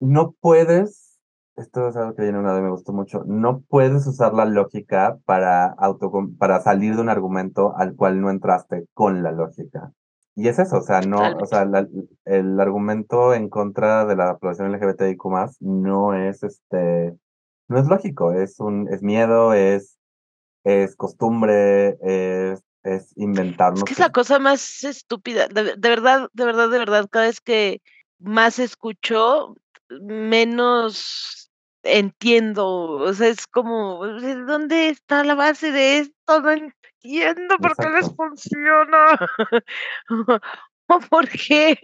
[0.00, 1.20] no puedes,
[1.56, 5.18] esto es algo que viene una vez me gustó mucho, no puedes usar la lógica
[5.26, 9.92] para, auto, para salir de un argumento al cual no entraste con la lógica.
[10.36, 11.86] Y es eso, o sea, no, o sea, la-
[12.24, 15.22] el argumento en contra de la población LGBTIQ
[15.60, 17.14] no es este,
[17.68, 19.96] no es lógico, es un, es miedo, es,
[20.64, 23.80] es costumbre, es, es inventarnos.
[23.80, 25.46] Es que es la cosa más estúpida.
[25.48, 27.80] De, de verdad, de verdad, de verdad, cada vez que
[28.18, 29.54] más escucho,
[30.00, 31.43] menos
[31.84, 32.66] entiendo.
[32.66, 36.40] O sea, es como, ¿dónde está la base de esto?
[36.40, 39.18] No entiendo por qué les funciona.
[40.88, 41.78] ¿O por qué?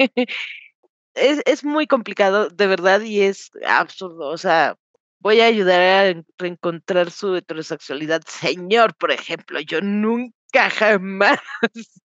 [1.15, 4.29] Es, es muy complicado, de verdad, y es absurdo.
[4.29, 4.77] O sea,
[5.21, 8.23] voy a ayudar a en- reencontrar su heterosexualidad.
[8.27, 11.39] Señor, por ejemplo, yo nunca jamás.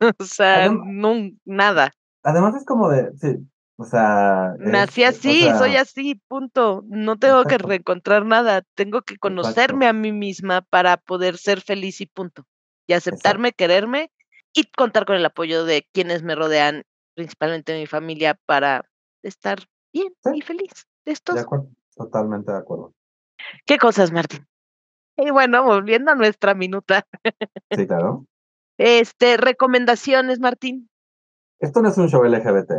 [0.00, 1.92] O sea, Adem- no, nada.
[2.22, 3.36] Además es como de, sí,
[3.80, 4.54] o sea...
[4.60, 6.84] es- Nací o así, soy así, punto.
[6.88, 8.62] No tengo que reencontrar nada.
[8.74, 12.44] Tengo que conocerme a mí misma para poder ser feliz y punto.
[12.86, 14.12] Y aceptarme, quererme
[14.52, 16.82] y contar con el apoyo de quienes me rodean,
[17.14, 18.84] principalmente mi familia, para
[19.22, 19.60] estar
[19.92, 20.30] bien Sí.
[20.34, 20.70] y feliz.
[21.04, 22.92] Esto De acuerdo, totalmente de acuerdo.
[23.64, 24.46] ¿Qué cosas, Martín?
[25.16, 27.06] Y bueno, volviendo a nuestra minuta.
[27.70, 28.26] Sí, claro.
[28.82, 30.88] Este, recomendaciones, Martín.
[31.58, 32.72] Esto no es un show LGBT,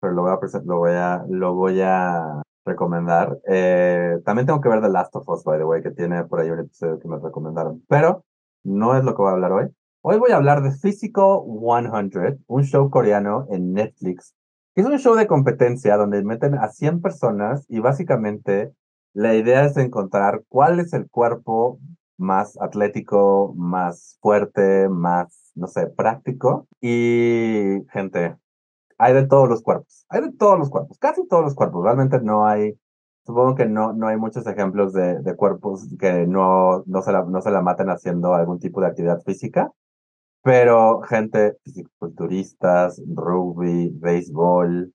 [0.00, 3.38] pero lo voy a, lo voy a, lo voy a recomendar.
[3.46, 6.40] Eh, también tengo que ver The Last of Us, by the way, que tiene por
[6.40, 7.82] ahí un episodio que me recomendaron.
[7.88, 8.24] Pero
[8.64, 9.68] no es lo que voy a hablar hoy.
[10.02, 14.34] Hoy voy a hablar de Physical 100, un show coreano en Netflix.
[14.74, 18.72] Es un show de competencia donde meten a 100 personas y básicamente
[19.12, 21.80] la idea es encontrar cuál es el cuerpo
[22.16, 26.66] más atlético, más fuerte, más, no sé, práctico.
[26.80, 28.36] Y, gente,
[29.00, 31.82] hay de todos los cuerpos, hay de todos los cuerpos, casi todos los cuerpos.
[31.82, 32.78] Realmente no hay,
[33.24, 37.24] supongo que no, no hay muchos ejemplos de, de cuerpos que no, no, se la,
[37.24, 39.72] no se la maten haciendo algún tipo de actividad física.
[40.42, 44.92] Pero gente, fisiculturistas, rugby, béisbol,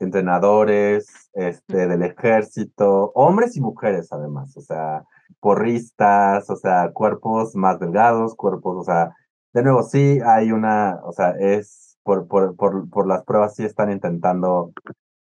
[0.00, 5.04] entrenadores, este, del ejército, hombres y mujeres además, o sea,
[5.40, 9.14] porristas, o sea, cuerpos más delgados, cuerpos, o sea,
[9.52, 13.64] de nuevo, sí hay una, o sea, es por, por, por, por las pruebas sí
[13.64, 14.72] están intentando,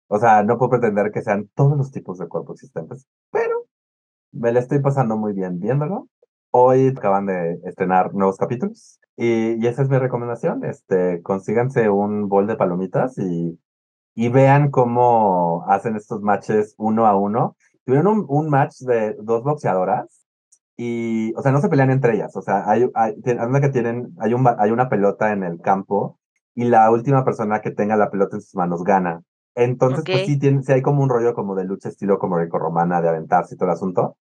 [0.08, 3.66] o sea, no puedo pretender que sean todos los tipos de cuerpos existentes, pero
[4.32, 6.08] me la estoy pasando muy bien viéndolo.
[6.50, 12.28] Hoy acaban de estrenar nuevos capítulos y, y esa es mi recomendación, este, consíganse un
[12.28, 13.58] bol de palomitas y,
[14.16, 17.56] y vean cómo hacen estos matches uno a uno.
[17.84, 20.26] Tuvieron un, un match de dos boxeadoras
[20.76, 24.34] y, o sea, no se pelean entre ellas, o sea, hay, hay, que tienen, hay,
[24.34, 26.18] un, hay una pelota en el campo
[26.54, 29.22] y la última persona que tenga la pelota en sus manos gana.
[29.54, 30.10] Entonces, Ok.
[30.12, 33.08] pues sí, tiene, sí hay como un rollo como de lucha estilo como grecorromana, de
[33.08, 34.16] aventarse y todo el asunto.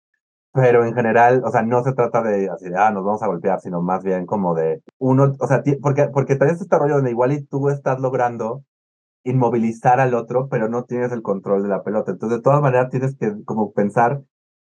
[0.52, 3.28] Pero en general, o sea, no se trata de así de, ah, nos vamos a
[3.28, 7.10] golpear, sino más bien como de uno, o sea, porque, porque también este rollo donde
[7.12, 8.64] igual y tú estás logrando
[9.22, 12.10] inmovilizar al otro, pero no tienes el control de la pelota.
[12.12, 14.22] Entonces, de todas maneras, tienes que como pensar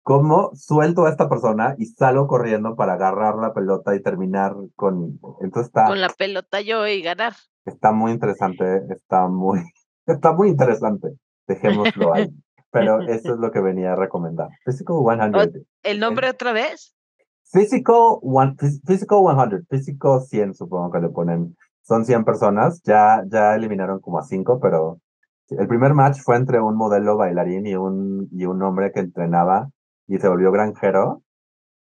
[0.02, 5.20] cómo suelto a esta persona y salgo corriendo para agarrar la pelota y terminar con...
[5.40, 7.34] Entonces está, Con la pelota yo y ganar.
[7.64, 9.60] Está muy interesante, está muy,
[10.06, 11.08] está muy interesante.
[11.46, 12.30] Dejémoslo ahí.
[12.72, 14.48] Pero eso es lo que venía a recomendar.
[14.64, 15.66] Physical 100.
[15.82, 16.94] ¿El nombre otra vez?
[17.52, 21.56] Physical, one, phys- physical 100, Physical 100 supongo que le ponen.
[21.82, 24.98] Son 100 personas, ya, ya eliminaron como a 5, pero
[25.48, 29.68] el primer match fue entre un modelo bailarín y un, y un hombre que entrenaba
[30.06, 31.22] y se volvió granjero.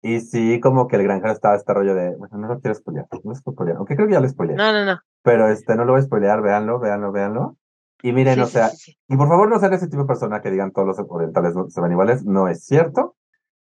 [0.02, 3.06] Y sí, como que el granjero estaba este rollo de, bueno, no lo quiero spoilear,
[3.12, 5.00] no lo quiero spoilear, aunque creo que ya lo spoileé, No, no, no.
[5.30, 7.58] Pero este, no lo voy a spoilear, véanlo, véanlo, véanlo.
[8.02, 9.00] Y miren, Sí, o sea, sí, sí.
[9.08, 11.70] y por favor no sean ese tipo de persona que digan todos los orientales no-
[11.70, 13.16] se ven iguales, no es cierto.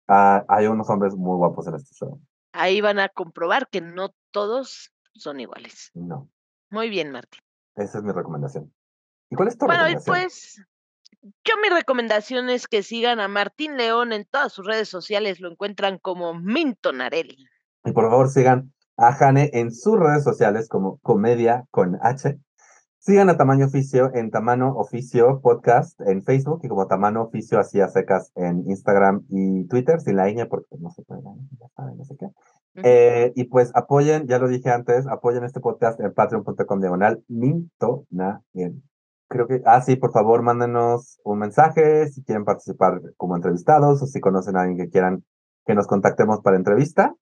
[0.07, 2.20] Ah, hay unos hombres muy guapos en este show.
[2.51, 5.89] Ahí van a comprobar que no todos son iguales.
[5.93, 6.30] No,
[6.70, 7.41] Muy bien, Martín.
[7.76, 8.72] esa es mi recomendación.
[9.32, 10.16] ¿Y cuál es tu Bueno, recomendación?
[10.16, 10.61] pues
[11.43, 15.49] yo mi recomendación es que sigan a Martín León en todas sus redes sociales, lo
[15.49, 17.45] encuentran como Minton Areli.
[17.86, 22.39] Y por favor sigan a Jane en sus redes sociales como Comedia con H.
[23.00, 27.80] Sigan a Tamaño Oficio en Tamaño Oficio Podcast en Facebook y como Tamaño Oficio así
[27.80, 31.98] a secas en Instagram y Twitter, sin la ñ porque no se puede, ya saben,
[31.98, 32.28] no sé qué.
[32.84, 38.82] Eh, y pues apoyen, ya lo dije antes, apoyen este podcast en patreon.com diagonal mintonael.
[39.28, 44.06] Creo que, ah, sí, por favor, mándenos un mensaje si quieren participar como entrevistados o
[44.08, 45.24] si conocen a alguien que quieran
[45.66, 47.16] que nos contactemos para entrevista.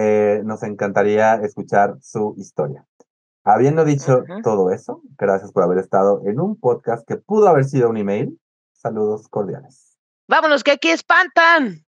[0.00, 2.86] Eh, nos encantaría escuchar su historia.
[3.42, 7.90] Habiendo dicho todo eso, gracias por haber estado en un podcast que pudo haber sido
[7.90, 8.38] un email.
[8.72, 9.98] Saludos cordiales.
[10.28, 11.84] Vámonos, que aquí espantan.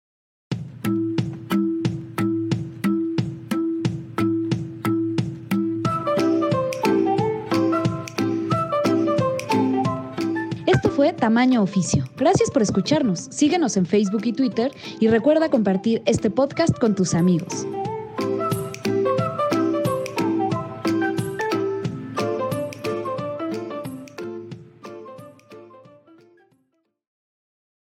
[10.67, 12.03] Esto fue Tamaño Oficio.
[12.17, 13.29] Gracias por escucharnos.
[13.31, 17.69] Síguenos en Facebook y Twitter y recuerda compartir este podcast con tus amigos.